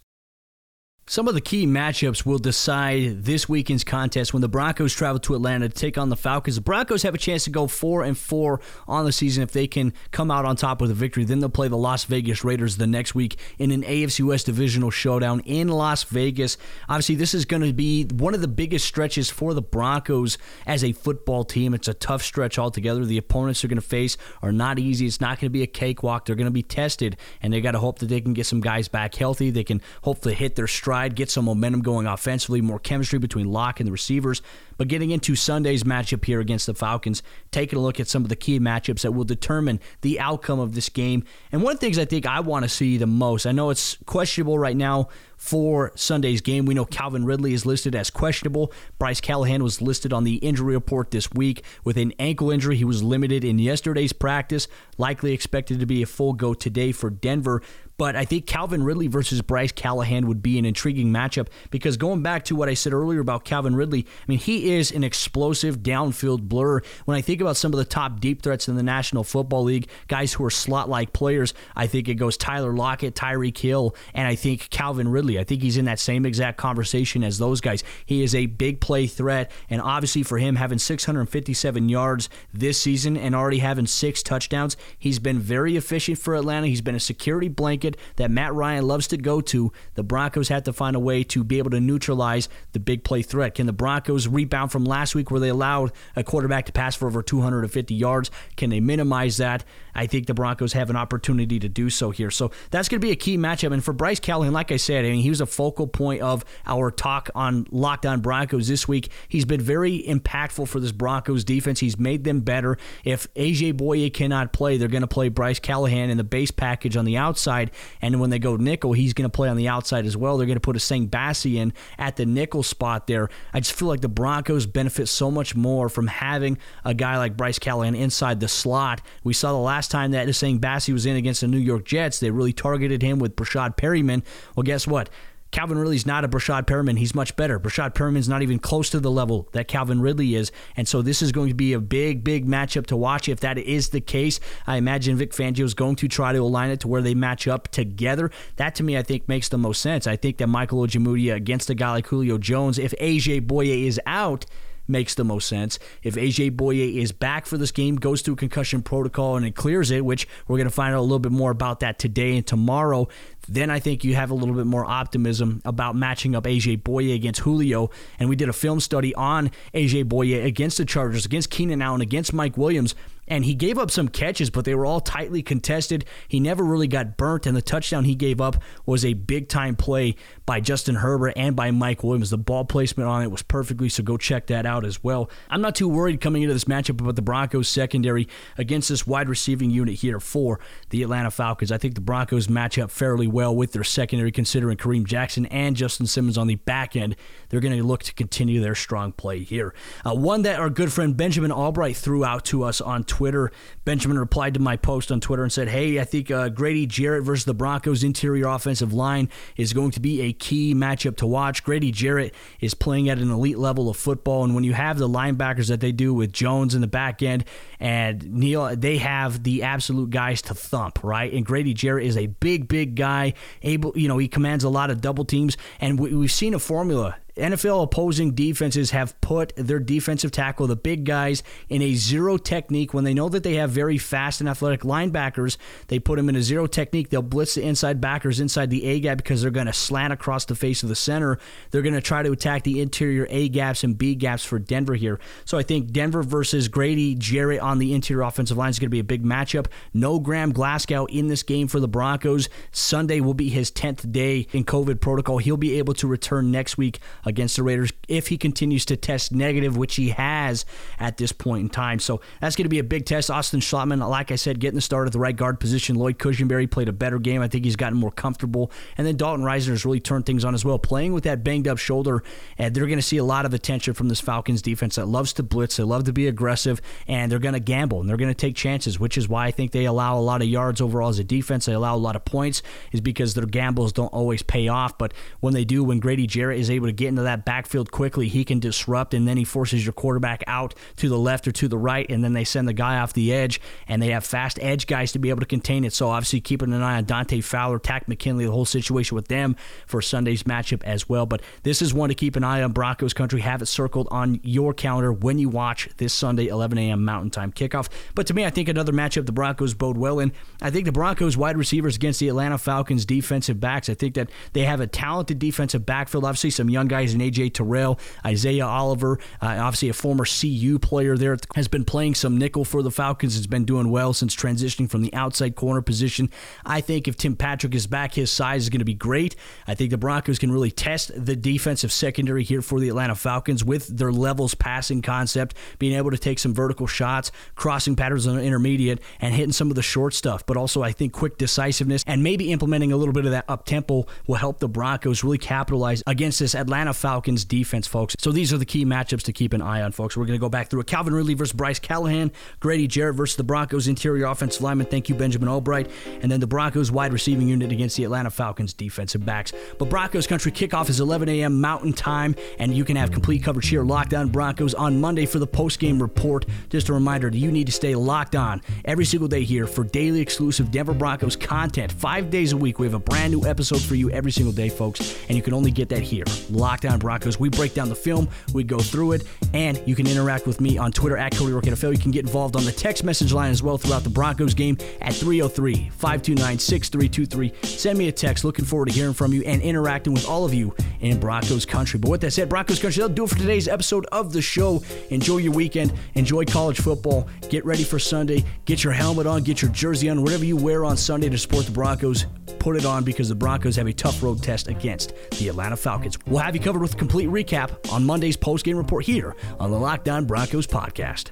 Some 1.10 1.30
of 1.30 1.36
the 1.36 1.42
key 1.42 1.66
matchups 1.66 2.26
will 2.26 2.38
decide 2.38 3.24
this 3.24 3.48
weekend's 3.48 3.86
contest 3.86 4.34
when 4.34 4.42
the 4.42 4.50
Broncos 4.50 4.94
travel 4.94 5.22
to 5.22 5.36
Atlanta 5.36 5.70
to 5.70 5.74
take 5.74 5.98
on 5.98 6.10
the 6.10 6.18
Falcons. 6.18 6.58
The 6.58 6.62
Broncos 6.62 7.04
have 7.04 7.16
a 7.16 7.18
chance 7.18 7.46
to 7.46 7.50
go 7.50 7.68
four 7.68 8.04
and 8.04 8.18
four 8.18 8.60
on 8.90 9.06
the 9.06 9.14
season 9.14 9.42
if 9.42 9.54
they 9.54 9.68
can 9.68 9.94
come 10.12 10.30
out 10.30 10.44
on 10.44 10.58
top 10.58 10.82
with 10.82 10.92
a 10.92 10.94
victory. 10.94 11.24
Then 11.24 11.40
they'll 11.40 11.48
play 11.48 11.70
the 11.70 11.78
Las 11.78 12.04
Vegas 12.04 12.44
Raiders 12.44 12.76
the 12.76 12.88
next 12.88 13.16
week 13.16 13.40
in 13.58 13.72
an 13.72 13.84
AFC 13.84 14.26
West 14.26 14.48
divisional 14.48 14.92
showdown 14.92 15.40
in 15.46 15.70
Las 15.70 16.04
Vegas. 16.04 16.58
Obviously, 16.90 17.16
this 17.16 17.34
is 17.34 17.46
going 17.46 17.64
to 17.64 17.72
be 17.72 18.04
one 18.04 18.34
of 18.34 18.42
the 18.42 18.50
biggest 18.50 18.86
stretches 18.86 19.30
for 19.30 19.54
the 19.54 19.62
Broncos 19.62 20.38
as 20.66 20.84
a 20.84 20.92
football 20.92 21.46
team. 21.46 21.74
It's 21.74 21.88
a 21.88 21.94
tough 21.94 22.22
stretch 22.22 22.60
altogether. 22.60 23.06
The 23.06 23.18
opponents 23.18 23.62
they're 23.62 23.70
going 23.70 23.80
to 23.80 23.88
face 23.88 24.18
are 24.42 24.52
not 24.52 24.78
easy. 24.78 25.06
It's 25.06 25.22
not 25.22 25.40
going 25.40 25.52
to 25.52 25.58
be 25.58 25.64
a 25.64 25.68
cakewalk. 25.68 26.26
They're 26.26 26.36
going 26.36 26.48
to 26.48 26.52
be 26.52 26.64
tested, 26.64 27.16
and 27.42 27.54
they 27.54 27.62
got 27.62 27.72
to 27.72 27.80
hope 27.80 28.00
that 28.00 28.08
they 28.08 28.20
can 28.20 28.34
get 28.34 28.46
some 28.46 28.60
guys 28.60 28.90
back 28.90 29.16
healthy. 29.16 29.52
They 29.52 29.64
can 29.64 29.82
hopefully 30.02 30.36
hit 30.36 30.58
their 30.58 30.68
stride 30.68 30.97
stride, 30.98 31.16
get 31.16 31.30
some 31.30 31.46
momentum 31.46 31.82
going 31.82 32.08
offensively, 32.08 32.60
more 32.60 32.80
chemistry 32.80 33.20
between 33.20 33.52
Lock 33.52 33.80
and 33.80 33.88
the 33.88 33.92
receivers. 33.92 34.42
But 34.78 34.88
getting 34.88 35.12
into 35.12 35.36
Sunday's 35.36 35.84
matchup 35.84 36.26
here 36.26 36.40
against 36.40 36.66
the 36.66 36.74
Falcons, 36.74 37.22
taking 37.52 37.78
a 37.78 37.82
look 37.82 38.00
at 38.00 38.08
some 38.08 38.24
of 38.24 38.30
the 38.30 38.36
key 38.36 38.60
matchups 38.60 39.02
that 39.02 39.12
will 39.12 39.24
determine 39.24 39.80
the 40.02 40.20
outcome 40.20 40.60
of 40.60 40.74
this 40.74 40.90
game. 40.90 41.24
And 41.52 41.62
one 41.62 41.74
of 41.74 41.80
the 41.80 41.86
things 41.86 42.00
I 42.00 42.06
think 42.06 42.26
I 42.26 42.40
want 42.40 42.64
to 42.64 42.70
see 42.70 42.98
the 42.98 43.08
most, 43.08 43.46
I 43.46 43.52
know 43.52 43.70
it's 43.70 43.98
questionable 44.06 44.58
right 44.58 44.76
now 44.76 45.10
for 45.36 45.92
Sunday's 45.96 46.42
game. 46.42 46.66
We 46.66 46.74
know 46.74 46.86
Calvin 46.86 47.26
Ridley 47.26 47.54
is 47.54 47.66
listed 47.66 47.96
as 47.96 48.10
questionable. 48.10 48.74
Bryce 48.98 49.22
Callahan 49.22 49.64
was 49.64 49.82
listed 49.82 50.12
on 50.12 50.24
the 50.24 50.36
injury 50.36 50.74
report 50.74 51.12
this 51.12 51.32
week 51.32 51.64
with 51.84 51.98
an 51.98 52.12
ankle 52.18 52.50
injury. 52.50 52.76
He 52.76 52.86
was 52.86 53.04
limited 53.04 53.44
in 53.44 53.60
yesterday's 53.60 54.14
practice, 54.14 54.68
likely 54.98 55.34
expected 55.34 55.80
to 55.80 55.86
be 55.86 56.02
a 56.02 56.08
full 56.08 56.34
go 56.34 56.54
today 56.56 56.92
for 56.92 57.10
Denver. 57.10 57.62
But 57.98 58.16
I 58.16 58.26
think 58.26 58.46
Calvin 58.46 58.84
Ridley 58.84 59.08
versus 59.08 59.42
Bryce 59.42 59.72
Callahan 59.72 60.28
would 60.28 60.44
be 60.44 60.60
an 60.60 60.66
intriguing 60.66 61.12
matchup 61.12 61.48
because 61.72 61.98
going 61.98 62.22
back 62.22 62.46
to 62.46 62.56
what 62.56 62.70
I 62.70 62.76
said 62.76 62.94
earlier 62.94 63.20
about 63.20 63.44
Calvin 63.44 63.76
Ridley, 63.76 64.06
I 64.06 64.26
mean, 64.28 64.38
he 64.38 64.76
is 64.76 64.92
an 64.92 65.04
explosive 65.04 65.80
downfield 65.80 66.44
blur. 66.44 66.82
When 67.06 67.18
I 67.18 67.22
think 67.22 67.42
about 67.42 67.58
some 67.58 67.74
of 67.74 67.80
the 67.80 67.86
top 67.86 68.20
deep 68.20 68.44
threats 68.44 68.68
in 68.68 68.76
the 68.76 68.84
National 68.84 69.24
Football 69.24 69.64
League, 69.64 69.88
guys 70.08 70.34
who 70.34 70.46
are 70.46 70.52
slot 70.52 70.90
like 70.90 71.12
players, 71.12 71.56
I 71.76 71.88
think 71.88 72.08
it 72.08 72.16
goes 72.16 72.38
Tyler 72.38 72.74
Lockett, 72.74 73.16
Tyreek 73.16 73.58
Hill, 73.58 73.96
and 74.14 74.28
I 74.28 74.36
think 74.36 74.70
Calvin 74.70 75.08
Ridley. 75.08 75.40
I 75.40 75.44
think 75.44 75.64
he's 75.64 75.78
in 75.78 75.86
that 75.86 76.00
same 76.00 76.26
exact 76.26 76.58
conversation 76.58 77.24
as 77.24 77.40
those 77.40 77.62
guys. 77.62 77.84
He 78.06 78.22
is 78.22 78.36
a 78.36 78.46
big 78.46 78.80
play 78.80 79.08
threat, 79.08 79.52
and 79.70 79.82
obviously 79.82 80.22
for 80.22 80.38
him 80.38 80.56
having 80.56 80.78
657 80.78 81.90
yards 81.90 82.30
this 82.54 82.80
season 82.80 83.18
and 83.18 83.34
already 83.34 83.60
having 83.60 83.88
six 83.88 84.22
touchdowns, 84.22 84.78
he's 85.00 85.18
been 85.18 85.40
very 85.40 85.76
efficient 85.78 86.20
for 86.20 86.36
Atlanta. 86.36 86.68
He's 86.68 86.82
been 86.82 86.96
a 86.96 87.00
security 87.00 87.48
blanket 87.48 87.87
that 88.18 88.32
Matt 88.32 88.54
Ryan 88.54 88.88
loves 88.88 89.08
to 89.08 89.18
go 89.18 89.40
to, 89.40 89.72
the 89.94 90.04
Broncos 90.04 90.50
have 90.50 90.64
to 90.64 90.74
find 90.74 90.96
a 90.96 91.00
way 91.00 91.24
to 91.24 91.44
be 91.44 91.60
able 91.60 91.70
to 91.72 91.80
neutralize 91.80 92.50
the 92.74 92.80
big 92.80 93.04
play 93.04 93.22
threat. 93.22 93.56
Can 93.56 93.68
the 93.68 93.74
Broncos 93.74 94.28
rebound 94.28 94.72
from 94.72 94.84
last 94.84 95.16
week 95.16 95.32
where 95.32 95.40
they 95.40 95.50
allowed 95.50 95.92
a 96.16 96.24
quarterback 96.24 96.66
to 96.66 96.72
pass 96.72 96.96
for 96.96 97.08
over 97.08 97.22
250 97.22 97.94
yards? 97.94 98.32
Can 98.56 98.70
they 98.70 98.80
minimize 98.80 99.38
that? 99.38 99.64
I 99.96 100.08
think 100.08 100.28
the 100.28 100.34
Broncos 100.34 100.74
have 100.74 100.90
an 100.90 100.96
opportunity 100.96 101.60
to 101.60 101.70
do 101.70 101.90
so 101.90 102.12
here. 102.12 102.30
So 102.30 102.52
that's 102.70 102.90
going 102.90 103.02
to 103.02 103.06
be 103.06 103.12
a 103.12 103.16
key 103.16 103.38
matchup. 103.38 103.74
And 103.74 103.84
for 103.84 103.94
Bryce 103.94 104.20
Callahan, 104.20 104.54
like 104.54 104.72
I 104.72 104.78
said, 104.78 105.06
I 105.06 105.10
mean, 105.10 105.22
he 105.22 105.30
was 105.30 105.42
a 105.42 105.46
focal 105.46 105.88
point 105.88 106.22
of 106.22 106.46
our 106.66 106.92
talk 106.92 107.30
on 107.34 107.68
Locked 107.72 108.06
On 108.06 108.22
Broncos 108.22 108.68
this 108.68 108.88
week. 108.88 109.12
He's 109.28 109.46
been 109.46 109.62
very 109.62 110.04
impactful 110.04 110.68
for 110.68 110.80
this 110.80 110.92
Broncos 110.92 111.44
defense. 111.44 111.80
He's 111.80 111.98
made 111.98 112.24
them 112.24 112.42
better. 112.42 112.78
If 113.04 113.34
AJ 113.34 113.74
Bouye 113.74 114.14
cannot 114.14 114.54
play, 114.54 114.78
they're 114.78 114.88
going 114.88 115.02
to 115.02 115.08
play 115.08 115.30
Bryce 115.30 115.60
Callahan 115.60 116.10
in 116.10 116.18
the 116.18 116.24
base 116.24 116.52
package 116.52 116.96
on 116.96 117.06
the 117.06 117.18
outside. 117.18 117.72
And 118.02 118.20
when 118.20 118.30
they 118.30 118.40
go 118.40 118.56
nickel, 118.56 118.94
he's 118.94 119.14
going 119.14 119.30
to 119.30 119.36
play 119.36 119.50
on 119.50 119.58
the 119.58 119.68
outside 119.68 120.06
as 120.06 120.18
well. 120.18 120.38
They're 120.38 120.48
going 120.48 120.58
to 120.58 120.62
put 120.62 120.76
a 120.76 120.80
Essang 120.80 121.10
Bassey 121.10 121.56
in 121.56 121.74
at 121.98 122.16
the 122.16 122.26
nickel 122.26 122.64
spot 122.64 123.08
there. 123.08 123.30
I 123.54 123.60
just 123.60 123.74
feel 123.74 123.88
like 123.88 124.02
the 124.02 124.10
Broncos 124.10 124.66
benefit 124.66 125.08
so 125.08 125.30
much 125.30 125.56
more 125.56 125.90
from 125.90 126.08
having 126.08 126.58
a 126.86 126.94
guy 126.94 127.18
like 127.18 127.38
Bryce 127.38 127.60
Callahan 127.60 127.96
inside 127.96 128.40
the 128.40 128.48
slot. 128.48 129.02
We 129.24 129.34
saw 129.34 129.52
the 129.52 129.58
last 129.58 129.92
time 129.92 130.12
that 130.12 130.28
Essang 130.28 130.60
Bassey 130.60 130.94
was 130.94 131.06
in 131.06 131.16
against 131.16 131.42
the 131.42 131.48
New 131.48 131.58
York 131.58 131.86
Jets, 131.86 132.20
they 132.20 132.32
really 132.32 132.54
targeted 132.54 133.02
him 133.02 133.20
with 133.20 133.36
Breshad 133.36 133.78
Perriman. 133.78 134.24
Well, 134.56 134.64
guess 134.64 134.88
what? 134.88 135.10
Calvin 135.52 135.78
Ridley's 135.78 136.06
not 136.06 136.26
a 136.26 136.28
Breshad 136.28 136.66
Perriman. 136.66 136.98
He's 136.98 137.16
much 137.16 137.36
better. 137.36 137.60
Breshad 137.60 137.94
Perriman's 137.94 138.28
not 138.28 138.42
even 138.42 138.60
close 138.60 138.90
to 138.90 139.00
the 139.00 139.12
level 139.12 139.48
that 139.54 139.68
Calvin 139.68 140.02
Ridley 140.02 140.36
is. 140.36 140.52
And 140.76 140.88
so 140.88 141.02
this 141.02 141.22
is 141.22 141.32
going 141.32 141.50
to 141.50 141.56
be 141.56 141.74
a 141.74 141.80
big, 141.80 142.24
big 142.24 142.46
matchup 142.46 142.88
to 142.88 142.98
watch. 142.98 143.30
If 143.30 143.40
that 143.42 143.58
is 143.58 143.90
the 143.90 144.02
case, 144.02 144.40
I 144.66 144.78
imagine 144.78 145.18
Vic 145.18 145.32
Fangio 145.32 145.64
is 145.64 145.74
going 145.74 145.96
to 145.98 146.08
try 146.08 146.34
to 146.34 146.40
align 146.40 146.70
it 146.72 146.82
to 146.82 146.88
where 146.88 147.02
they 147.02 147.16
match 147.16 147.48
up 147.48 147.70
together. 147.70 148.32
That 148.58 148.76
to 148.76 148.84
me, 148.84 148.98
I 148.98 149.04
think, 149.04 149.28
makes 149.28 149.50
the 149.50 149.58
most 149.58 149.82
sense. 149.82 150.08
I 150.08 150.16
think 150.16 150.38
that 150.38 150.48
Michael 150.48 150.86
Ojemudia 150.86 151.36
against 151.36 151.70
a 151.70 151.76
guy 151.76 151.92
like 151.92 152.08
Julio 152.08 152.38
Jones, 152.38 152.78
if 152.78 152.94
AJ 153.00 153.48
Bouye 153.48 153.86
is 153.88 154.00
out, 154.06 154.46
makes 154.88 155.16
the 155.16 155.24
most 155.24 155.48
sense. 155.48 155.80
If 156.04 156.16
AJ 156.16 156.56
Bouye 156.56 156.98
is 156.98 157.12
back 157.12 157.46
for 157.46 157.58
this 157.58 157.72
game, 157.72 157.96
goes 157.96 158.22
through 158.22 158.38
concussion 158.38 158.82
protocol 158.82 159.38
and 159.38 159.46
it 159.46 159.56
clears 159.56 159.92
it, 159.92 160.06
which 160.06 160.28
we're 160.48 160.58
going 160.58 160.68
to 160.68 160.74
find 160.74 160.94
out 160.94 161.00
a 161.00 161.02
little 161.02 161.20
bit 161.20 161.32
more 161.32 161.52
about 161.52 161.82
that 161.82 162.00
today 162.00 162.38
and 162.38 162.46
tomorrow, 162.46 163.08
then 163.48 163.70
I 163.70 163.80
think 163.80 164.04
you 164.04 164.16
have 164.16 164.32
a 164.32 164.36
little 164.36 164.56
bit 164.56 164.66
more 164.66 164.86
optimism 164.86 165.62
about 165.66 165.96
matching 165.96 166.36
up 166.36 166.44
AJ 166.44 166.82
Bouye 166.84 167.16
against 167.16 167.42
Julio. 167.42 167.90
And 168.20 168.30
we 168.30 168.36
did 168.36 168.50
a 168.50 168.54
film 168.54 168.80
study 168.80 169.14
on 169.16 169.52
AJ 169.74 170.06
Bouye 170.06 170.44
against 170.46 170.78
the 170.78 170.86
Chargers, 170.86 171.26
against 171.26 171.50
Keenan 171.50 171.82
Allen, 171.82 172.02
against 172.02 172.34
Mike 172.34 172.58
Williams 172.58 172.96
and 173.28 173.44
he 173.44 173.54
gave 173.54 173.78
up 173.78 173.92
some 173.92 174.08
catches, 174.08 174.50
but 174.50 174.66
they 174.66 174.74
were 174.74 174.86
all 174.86 175.02
tightly 175.02 175.42
contested. 175.44 176.06
He 176.28 176.40
never 176.40 176.64
really 176.64 176.88
got 176.88 177.18
burnt, 177.18 177.46
and 177.46 177.56
the 177.56 177.62
touchdown 177.62 178.06
he 178.06 178.16
gave 178.16 178.40
up 178.40 178.62
was 178.86 179.04
a 179.04 179.14
big 179.14 179.50
time 179.50 179.76
play 179.76 180.16
by 180.46 180.62
Justin 180.62 180.96
Herbert 180.96 181.34
and 181.36 181.56
by 181.56 181.72
Mike 181.72 182.04
Williams. 182.04 182.30
The 182.30 182.38
ball 182.38 182.64
placement 182.64 183.10
on 183.10 183.24
it 183.24 183.32
was 183.32 183.42
perfectly, 183.42 183.90
so 183.90 184.02
go 184.02 184.18
check 184.18 184.48
that 184.48 184.66
out 184.66 184.86
as 184.86 185.04
well. 185.04 185.30
I'm 185.50 185.62
not 185.62 185.76
too 185.76 185.90
worried 185.90 186.22
coming 186.22 186.42
into 186.44 186.54
this 186.54 186.66
matchup 186.66 187.02
about 187.02 187.18
the 187.18 187.22
Broncos 187.22 187.68
secondary 187.68 188.30
against 188.58 188.90
this 188.90 189.06
wide 189.06 189.28
receiving 189.28 189.72
unit 189.72 189.96
here 189.96 190.20
for 190.20 190.60
the 190.90 191.04
Atlanta 191.04 191.32
Falcons. 191.32 191.72
I 191.72 191.78
think 191.78 191.96
the 191.96 192.02
Broncos 192.02 192.48
match 192.48 192.80
up 192.80 192.92
fairly 192.92 193.28
well 193.28 193.54
with 193.54 193.74
their 193.74 193.84
secondary, 193.84 194.32
considering 194.32 194.78
Kareem 194.78 195.06
Jackson 195.06 195.46
and 195.48 195.76
Justin 195.76 196.08
Simmons 196.08 196.38
on 196.38 196.48
the 196.48 196.56
back 196.56 196.96
end. 196.96 197.16
They're 197.50 197.60
going 197.60 197.78
to 197.78 197.84
look 197.84 198.04
to 198.04 198.14
continue 198.14 198.62
their 198.62 198.76
strong 198.76 199.12
play 199.12 199.40
here. 199.40 199.74
Uh, 200.06 200.16
one 200.16 200.44
that 200.44 200.60
our 200.60 200.70
good 200.70 200.94
friend 200.94 201.18
Benjamin 201.18 201.52
Albright 201.52 201.98
threw 201.98 202.24
out 202.24 202.46
to 202.46 202.64
us 202.64 202.80
on 202.80 203.04
Twitter 203.04 203.17
Twitter. 203.18 203.52
Benjamin 203.84 204.20
replied 204.20 204.54
to 204.54 204.60
my 204.60 204.78
post 204.78 205.12
on 205.12 205.20
Twitter 205.20 205.42
and 205.42 205.52
said, 205.52 205.68
Hey, 205.68 206.00
I 206.00 206.04
think 206.04 206.30
uh, 206.30 206.50
Grady 206.50 206.86
Jarrett 206.86 207.24
versus 207.24 207.46
the 207.46 207.56
Broncos 207.56 208.04
interior 208.04 208.46
offensive 208.46 208.94
line 208.94 209.30
is 209.56 209.74
going 209.74 209.90
to 209.92 210.00
be 210.00 210.22
a 210.22 210.34
key 210.34 210.76
matchup 210.76 211.18
to 211.18 211.26
watch. 211.26 211.64
Grady 211.64 211.92
Jarrett 211.92 212.36
is 212.60 212.76
playing 212.76 213.10
at 213.10 213.18
an 213.18 213.32
elite 213.32 213.58
level 213.58 213.90
of 213.90 213.98
football. 213.98 214.44
And 214.44 214.54
when 214.54 214.64
you 214.64 214.74
have 214.74 215.00
the 215.00 215.10
linebackers 215.10 215.68
that 215.70 215.80
they 215.80 215.92
do 215.92 216.14
with 216.14 216.32
Jones 216.32 216.76
in 216.76 216.82
the 216.82 216.88
back 216.88 217.24
end 217.24 217.44
and 217.80 218.24
Neal, 218.32 218.76
they 218.76 218.98
have 218.98 219.42
the 219.42 219.64
absolute 219.64 220.12
guys 220.12 220.44
to 220.44 220.54
thump, 220.54 221.04
right? 221.04 221.34
And 221.34 221.44
Grady 221.44 221.74
Jarrett 221.74 222.06
is 222.06 222.18
a 222.18 222.28
big, 222.28 222.68
big 222.68 222.94
guy, 222.94 223.34
able, 223.64 223.94
you 223.96 224.08
know, 224.08 224.20
he 224.20 224.28
commands 224.28 224.64
a 224.64 224.70
lot 224.70 224.92
of 224.92 225.02
double 225.02 225.26
teams. 225.26 225.58
And 225.82 226.00
we, 226.00 226.14
we've 226.14 226.32
seen 226.32 226.54
a 226.54 226.60
formula 226.60 227.18
NFL 227.38 227.84
opposing 227.84 228.32
defenses 228.32 228.92
have 228.92 229.20
put 229.22 229.54
their 229.56 229.80
defensive 229.80 230.32
tackle, 230.32 230.68
the 230.68 230.76
big 230.76 231.06
guys, 231.06 231.44
in 231.70 231.82
a 231.82 231.94
zero 231.94 232.38
technique 232.38 232.94
when 232.94 233.04
they 233.04 233.14
know 233.14 233.30
that 233.30 233.44
they 233.44 233.56
have 233.56 233.70
very 233.70 233.98
fast 233.98 234.42
and 234.42 234.50
athletic 234.50 234.82
linebackers. 234.82 235.58
They 235.88 236.00
put 236.00 236.18
them 236.18 236.30
in 236.30 236.36
a 236.36 236.42
zero 236.42 236.68
technique. 236.68 237.10
They'll 237.10 237.22
blitz 237.22 237.56
the 237.56 237.64
inside 237.64 238.02
backers 238.02 238.40
inside 238.40 238.70
the 238.70 238.86
A 238.86 239.00
gap 239.00 239.18
because 239.18 239.42
they're 239.42 239.52
going 239.52 239.68
to 239.68 239.74
slant 239.74 240.14
across 240.14 240.46
the 240.46 240.56
face 240.56 240.84
of 240.84 240.90
the 240.90 240.96
center. 240.96 241.38
They're 241.72 241.82
going 241.82 241.94
to 241.94 242.02
try 242.02 242.24
to 242.24 242.32
attack 242.32 242.64
the 242.64 242.82
interior 242.82 243.28
A 243.30 243.50
gaps 243.50 243.84
and 243.84 243.98
B 243.98 244.16
gaps 244.16 244.44
for 244.44 244.60
Denver 244.60 244.96
here. 244.96 245.20
So 245.46 245.58
I 245.58 245.64
think 245.64 245.92
Denver 245.92 246.24
versus 246.24 246.68
Grady 246.68 247.16
Jarrett 247.16 247.62
on 247.62 247.80
the 247.80 247.94
interior 247.94 248.24
offensive 248.24 248.58
line 248.58 248.70
is 248.70 248.80
going 248.80 248.88
to 248.88 248.92
be 248.92 249.00
a 249.00 249.04
big 249.04 249.24
matchup. 249.24 249.68
No 249.94 250.20
Graham 250.20 250.52
Glasgow 250.52 251.06
in 251.06 251.28
this 251.28 251.44
game 251.44 251.68
for 251.68 251.80
the 251.80 251.88
Broncos. 251.88 252.50
Sunday 252.72 253.20
will 253.20 253.34
be 253.34 253.50
his 253.50 253.72
10th 253.72 254.12
day 254.12 254.48
in 254.52 254.64
COVID 254.64 255.00
protocol. 255.00 255.38
He'll 255.38 255.58
be 255.58 255.78
able 255.78 255.94
to 255.96 256.08
return 256.08 256.52
next 256.52 256.78
week 256.78 257.00
against 257.28 257.56
the 257.56 257.64
Raiders 257.64 257.92
if 258.08 258.28
he 258.28 258.38
continues 258.38 258.86
to 258.86 258.98
test 258.98 259.32
negative, 259.32 259.78
which 259.78 259.96
he 259.96 260.10
has 260.10 260.66
at 261.00 261.18
this 261.18 261.32
point 261.32 261.62
in 261.62 261.70
time. 261.70 262.00
So 262.00 262.22
that's 262.42 262.56
going 262.56 262.66
to 262.66 262.70
be 262.70 262.80
a 262.80 262.84
big 262.84 263.06
test. 263.06 263.30
Austin 263.30 263.60
Schlottman, 263.60 264.08
like 264.08 264.32
I 264.32 264.36
said, 264.36 264.60
getting 264.60 264.76
the 264.76 264.82
start 264.82 265.08
at 265.08 265.14
the 265.14 265.20
right 265.20 265.36
guard 265.36 265.60
position. 265.60 265.96
Lloyd 265.96 266.18
Cushenberry 266.18 266.70
played 266.70 266.90
a 266.90 266.94
better 266.94 267.20
game. 267.20 267.42
I 267.42 267.48
think 267.48 267.66
he's 267.66 267.76
gotten 267.76 267.98
more 267.98 268.12
comfortable. 268.12 268.72
And 268.98 269.06
then 269.06 269.18
Dalton 269.18 269.46
Risner 269.46 269.70
has 269.70 269.86
really 269.86 270.00
turned 270.00 270.26
things 270.26 270.46
on 270.46 270.54
as 270.54 270.66
well, 270.66 270.80
playing 270.80 271.14
with 271.14 271.26
that 271.26 271.44
banged 271.44 271.68
up 271.68 271.78
shoulder. 271.78 272.24
And 272.58 272.74
they're 272.74 272.88
going 272.88 272.98
to 272.98 273.04
see 273.04 273.18
a 273.18 273.24
lot 273.24 273.46
of 273.46 273.54
attention 273.54 273.94
from 273.94 274.10
this 274.10 274.20
Falcons 274.20 274.62
defense 274.62 274.96
that 274.96 275.08
loves 275.08 275.34
to 275.34 275.44
blitz. 275.44 275.78
They 275.78 275.84
love 275.84 276.06
to 276.06 276.14
be 276.14 276.28
aggressive, 276.28 276.82
and 277.08 277.32
they're 277.32 277.40
going 277.40 277.54
to 277.54 277.60
gamble 277.60 278.00
and 278.00 278.10
they're 278.10 278.18
going 278.18 278.30
to 278.30 278.36
take 278.36 278.56
chances, 278.56 279.00
which 279.00 279.18
is 279.18 279.28
why 279.28 279.48
I 279.48 279.52
think 279.52 279.72
they 279.72 279.86
allow 279.86 280.18
a 280.18 280.22
lot 280.22 280.42
of 280.42 280.48
yards 280.48 280.82
overall 280.82 281.10
as 281.10 281.20
a 281.20 281.24
defense. 281.24 281.66
They 281.66 281.74
allow 281.74 281.96
a 281.96 281.98
lot 281.98 282.16
of 282.16 282.26
points, 282.26 282.64
is 282.92 283.02
because 283.02 283.34
their 283.34 283.46
gambles 283.46 283.94
don't 283.94 284.08
always 284.08 284.42
pay 284.42 284.68
off. 284.68 284.98
But 284.98 285.14
when 285.40 285.54
they 285.54 285.66
do, 285.66 285.84
when 285.84 286.00
Grady 286.00 286.28
Jarrett 286.28 286.60
is 286.60 286.70
able 286.70 286.88
to 286.88 286.94
get 286.94 287.08
into 287.18 287.24
that 287.24 287.46
backfield 287.46 287.92
quickly, 287.92 288.28
he 288.28 288.46
can 288.46 288.60
disrupt, 288.60 289.14
and 289.14 289.28
then 289.28 289.38
he 289.38 289.44
forces 289.44 289.86
your 289.86 289.94
quarterback 289.94 290.44
out 290.48 290.76
to 290.98 291.10
the 291.10 291.18
left 291.18 291.48
or 291.48 291.52
to 291.52 291.68
the 291.68 291.78
right, 291.78 292.06
and 292.10 292.24
then 292.24 292.34
they 292.34 292.44
send 292.44 292.68
the 292.68 292.74
guy 292.74 293.00
off 293.00 293.14
the 293.14 293.34
edge, 293.34 293.60
and 293.88 294.02
they 294.02 294.12
have 294.12 294.24
fast 294.26 294.60
edge 294.62 294.88
guys 294.88 295.12
to 295.12 295.20
be 295.20 295.30
able 295.30 295.40
to 295.40 295.46
contain 295.46 295.84
it. 295.84 295.94
So 295.94 296.10
obviously 296.10 296.42
keeping 296.42 296.74
an 296.74 296.82
eye 296.82 296.98
on 296.98 297.06
Dante 297.06 297.42
Fowler, 297.42 297.80
Takk 297.80 298.08
McKinley, 298.08 298.46
the 298.46 298.52
whole 298.52 298.66
situation 298.66 299.16
with 299.16 299.28
them 299.28 299.56
for 299.88 300.02
Sunday's 300.02 300.44
matchup 300.44 300.84
as 300.84 301.10
well. 301.10 301.26
But 301.26 301.42
this 301.64 301.82
is 301.82 301.94
one 301.94 302.10
to 302.10 302.16
keep 302.16 302.36
an 302.36 302.44
eye 302.44 302.62
on 302.62 302.72
Broncos 302.72 303.14
country. 303.14 303.42
Have 303.42 303.62
it 303.62 303.68
circled 303.68 304.08
on 304.12 304.40
your 304.44 304.74
calendar 304.74 305.12
when 305.12 305.40
you 305.40 305.50
watch 305.50 305.90
this 305.98 306.14
Sunday 306.14 306.48
11 306.48 306.78
a.m. 306.78 307.04
Mountain 307.04 307.32
Time 307.32 307.52
kickoff. 307.52 307.90
But 308.16 308.28
to 308.28 308.34
me, 308.34 308.46
I 308.46 308.50
think 308.50 308.70
another 308.70 308.94
matchup 308.94 309.26
the 309.26 309.32
Broncos 309.32 309.74
bode 309.74 309.98
well 309.98 310.20
in. 310.20 310.32
I 310.62 310.70
think 310.70 310.86
the 310.86 310.92
Broncos 310.92 311.36
wide 311.36 311.58
receivers 311.58 311.96
against 311.96 312.20
the 312.20 312.28
Atlanta 312.30 312.58
Falcons 312.58 313.06
defensive 313.06 313.60
backs. 313.60 313.90
I 313.90 313.94
think 313.94 314.16
that 314.16 314.30
they 314.54 314.64
have 314.64 314.82
a 314.82 314.88
talented 314.88 315.40
defensive 315.40 315.86
backfield. 315.86 316.26
Obviously, 316.26 316.50
some 316.50 316.70
young 316.70 316.88
guys 316.88 317.07
guys 317.08 317.14
in 317.14 317.22
AJ 317.22 317.54
Terrell, 317.54 318.00
Isaiah 318.26 318.66
Oliver, 318.66 319.20
uh, 319.42 319.58
obviously 319.60 319.90
a 319.90 319.94
former 319.94 320.26
CU 320.26 320.80
player 320.80 321.18
there, 321.18 321.38
has 321.56 321.68
been 321.68 321.86
playing 321.86 322.16
some 322.16 322.38
nickel 322.38 322.66
for 322.66 322.82
the 322.82 322.92
Falcons. 322.92 323.36
Has 323.36 323.48
been 323.48 323.66
doing 323.66 323.90
well 323.90 324.14
since 324.14 324.36
transitioning 324.36 324.90
from 324.90 325.02
the 325.02 325.14
outside 325.14 325.56
corner 325.56 325.82
position. 325.82 326.30
I 326.66 326.82
think 326.82 327.08
if 327.08 327.16
Tim 327.16 327.36
Patrick 327.36 327.76
is 327.76 327.88
back, 327.88 328.14
his 328.14 328.32
size 328.32 328.64
is 328.64 328.70
going 328.70 328.80
to 328.80 328.86
be 328.86 328.94
great. 328.94 329.36
I 329.68 329.76
think 329.76 329.92
the 329.92 329.98
Broncos 329.98 330.40
can 330.40 330.52
really 330.52 330.72
test 330.72 331.12
the 331.16 331.36
defensive 331.36 331.92
secondary 331.92 332.44
here 332.44 332.62
for 332.62 332.80
the 332.80 332.90
Atlanta 332.90 333.16
Falcons 333.16 333.64
with 333.64 333.88
their 333.88 334.12
levels 334.12 334.56
passing 334.56 335.02
concept, 335.02 335.56
being 335.80 335.94
able 335.94 336.12
to 336.12 336.18
take 336.18 336.40
some 336.40 336.54
vertical 336.54 336.88
shots, 336.88 337.32
crossing 337.56 337.96
patterns 337.96 338.28
on 338.28 338.36
the 338.36 338.44
intermediate, 338.44 339.00
and 339.20 339.34
hitting 339.34 339.54
some 339.54 339.70
of 339.70 339.76
the 339.76 339.84
short 339.84 340.14
stuff. 340.14 340.46
But 340.46 340.58
also, 340.58 340.82
I 340.82 340.92
think 340.92 341.14
quick 341.14 341.38
decisiveness 341.38 342.04
and 342.08 342.24
maybe 342.24 342.52
implementing 342.52 342.92
a 342.92 342.98
little 342.98 343.14
bit 343.14 343.26
of 343.26 343.32
that 343.32 343.46
up 343.48 343.66
tempo 343.66 344.06
will 344.26 344.36
help 344.36 344.60
the 344.60 344.70
Broncos 344.70 345.24
really 345.24 345.38
capitalize 345.38 346.04
against 346.08 346.40
this 346.40 346.56
Atlanta 346.56 346.94
Falcons 346.98 347.46
defense, 347.46 347.88
folks. 347.88 348.16
So 348.20 348.32
these 348.32 348.52
are 348.52 348.58
the 348.58 348.66
key 348.66 348.84
matchups 348.84 349.24
to 349.24 349.32
keep 349.32 349.54
an 349.54 349.62
eye 349.62 349.82
on, 349.82 349.92
folks. 349.94 350.18
We're 350.18 350.26
going 350.26 350.38
to 350.38 350.44
go 350.44 350.50
back 350.50 350.70
through 350.70 350.82
a 350.82 350.84
Calvin 350.84 351.14
Ridley 351.14 351.36
versus 351.36 351.54
Bryce 351.54 351.80
Callahan, 351.80 352.32
Grady 352.60 352.88
Jarrett 352.88 353.16
versus 353.16 353.38
the 353.38 353.44
Broncos 353.44 353.88
interior 353.88 354.26
offensive 354.26 354.62
lineman. 354.62 354.88
Thank 354.88 355.08
you, 355.08 355.16
Benjamin 355.16 355.48
Albright. 355.48 355.90
And 356.22 356.30
then 356.30 356.42
the 356.42 356.48
Broncos 356.48 356.92
wide 356.92 357.14
receiving 357.14 357.48
unit 357.48 357.72
against 357.72 357.96
the 357.96 358.04
Atlanta 358.04 358.30
Falcons 358.30 358.74
defensive 358.74 359.26
backs. 359.26 359.54
But 359.80 359.90
Broncos 359.90 360.28
country 360.28 360.52
kickoff 360.52 360.90
is 360.90 361.00
11 361.00 361.30
a.m. 361.30 361.62
Mountain 361.62 361.94
Time, 361.94 362.36
and 362.60 362.74
you 362.74 362.84
can 362.84 362.98
have 362.98 363.12
complete 363.12 363.44
coverage 363.44 363.70
here, 363.70 363.84
Locked 363.84 364.14
On 364.14 364.28
Broncos, 364.28 364.74
on 364.74 365.00
Monday 365.00 365.26
for 365.26 365.40
the 365.40 365.48
post 365.48 365.80
game 365.80 366.02
report. 366.02 366.46
Just 366.70 366.90
a 366.90 366.94
reminder 366.94 367.30
you 367.38 367.52
need 367.52 367.68
to 367.68 367.72
stay 367.72 367.96
locked 367.96 368.36
on 368.36 368.62
every 368.86 369.06
single 369.06 369.28
day 369.28 369.44
here 369.44 369.68
for 369.68 369.84
daily 369.84 370.20
exclusive 370.20 370.72
Denver 370.72 370.94
Broncos 370.94 371.36
content. 371.36 371.92
Five 371.92 372.30
days 372.30 372.54
a 372.54 372.58
week, 372.58 372.80
we 372.80 372.86
have 372.86 372.94
a 372.94 373.00
brand 373.00 373.34
new 373.34 373.46
episode 373.46 373.82
for 373.82 373.96
you 373.96 374.10
every 374.12 374.32
single 374.32 374.54
day, 374.54 374.70
folks, 374.70 375.18
and 375.28 375.36
you 375.36 375.44
can 375.44 375.54
only 375.54 375.72
get 375.72 375.90
that 375.90 376.02
here. 376.02 376.26
Locked 376.50 376.77
On 376.86 377.00
Broncos. 377.00 377.40
We 377.40 377.50
break 377.50 377.74
down 377.74 377.90
the 377.90 377.96
film, 377.96 378.30
we 378.54 378.64
go 378.64 378.78
through 378.78 379.14
it, 379.14 379.24
and 379.54 379.82
you 379.86 379.96
can 379.96 380.08
interact 380.08 380.46
with 380.46 380.62
me 380.62 380.78
on 380.78 380.92
Twitter 380.92 381.18
at 381.18 381.36
Cody 381.36 381.52
Rourke 381.54 381.66
NFL. 381.66 381.92
You 381.94 382.00
can 382.00 382.12
get 382.12 382.26
involved 382.26 382.56
on 382.56 382.66
the 382.66 382.72
text 382.72 383.04
message 383.04 383.34
line 383.34 383.52
as 383.52 383.64
well 383.64 383.78
throughout 383.78 384.04
the 384.04 384.10
Broncos 384.10 384.54
game 384.54 384.78
at 385.02 385.14
303 385.16 385.90
529 385.90 386.60
6323. 386.60 387.54
Send 387.64 387.98
me 387.98 388.08
a 388.08 388.12
text. 388.12 388.44
Looking 388.44 388.66
forward 388.66 388.90
to 388.90 388.94
hearing 388.94 389.14
from 389.14 389.34
you 389.34 389.42
and 389.44 389.62
interacting 389.62 390.14
with 390.14 390.28
all 390.28 390.46
of 390.46 390.54
you 390.54 390.76
in 391.00 391.20
Broncos 391.20 391.66
country. 391.66 392.00
But 392.00 392.12
with 392.12 392.22
that 392.22 392.32
said, 392.32 392.50
Broncos 392.50 392.80
country, 392.80 393.02
that'll 393.02 393.16
do 393.16 393.24
it 393.24 393.30
for 393.30 393.38
today's 393.38 393.68
episode 393.68 394.06
of 394.12 394.34
the 394.34 394.42
show. 394.42 394.84
Enjoy 395.10 395.38
your 395.38 395.54
weekend. 395.54 395.94
Enjoy 396.16 396.46
college 396.46 396.80
football. 396.80 397.28
Get 397.50 397.66
ready 397.66 397.84
for 397.84 398.00
Sunday. 398.00 398.44
Get 398.66 398.84
your 398.84 398.94
helmet 398.94 399.28
on. 399.28 399.44
Get 399.44 399.62
your 399.62 399.72
jersey 399.72 400.10
on. 400.10 400.22
Whatever 400.22 400.46
you 400.46 400.58
wear 400.58 400.86
on 400.86 400.98
Sunday 400.98 401.30
to 401.30 401.38
support 401.38 401.66
the 401.66 401.72
Broncos, 401.72 402.26
put 402.60 402.76
it 402.76 402.86
on 402.86 403.04
because 403.04 403.30
the 403.30 403.36
Broncos 403.36 403.76
have 403.76 403.88
a 403.88 403.94
tough 403.94 404.22
road 404.22 404.44
test 404.44 404.68
against 404.68 405.14
the 405.38 405.48
Atlanta 405.48 405.78
Falcons. 405.78 406.18
We'll 406.28 406.40
have 406.40 406.56
you 406.56 406.62
covered 406.68 406.82
with 406.82 406.98
complete 406.98 407.30
recap 407.30 407.72
on 407.94 408.04
Monday's 408.04 408.36
post-game 408.36 408.76
report 408.76 409.06
here 409.06 409.38
on 409.58 409.72
the 409.72 409.80
Locked 409.80 410.10
On 410.10 410.26
Broncos 410.26 410.68
podcast. 410.68 411.32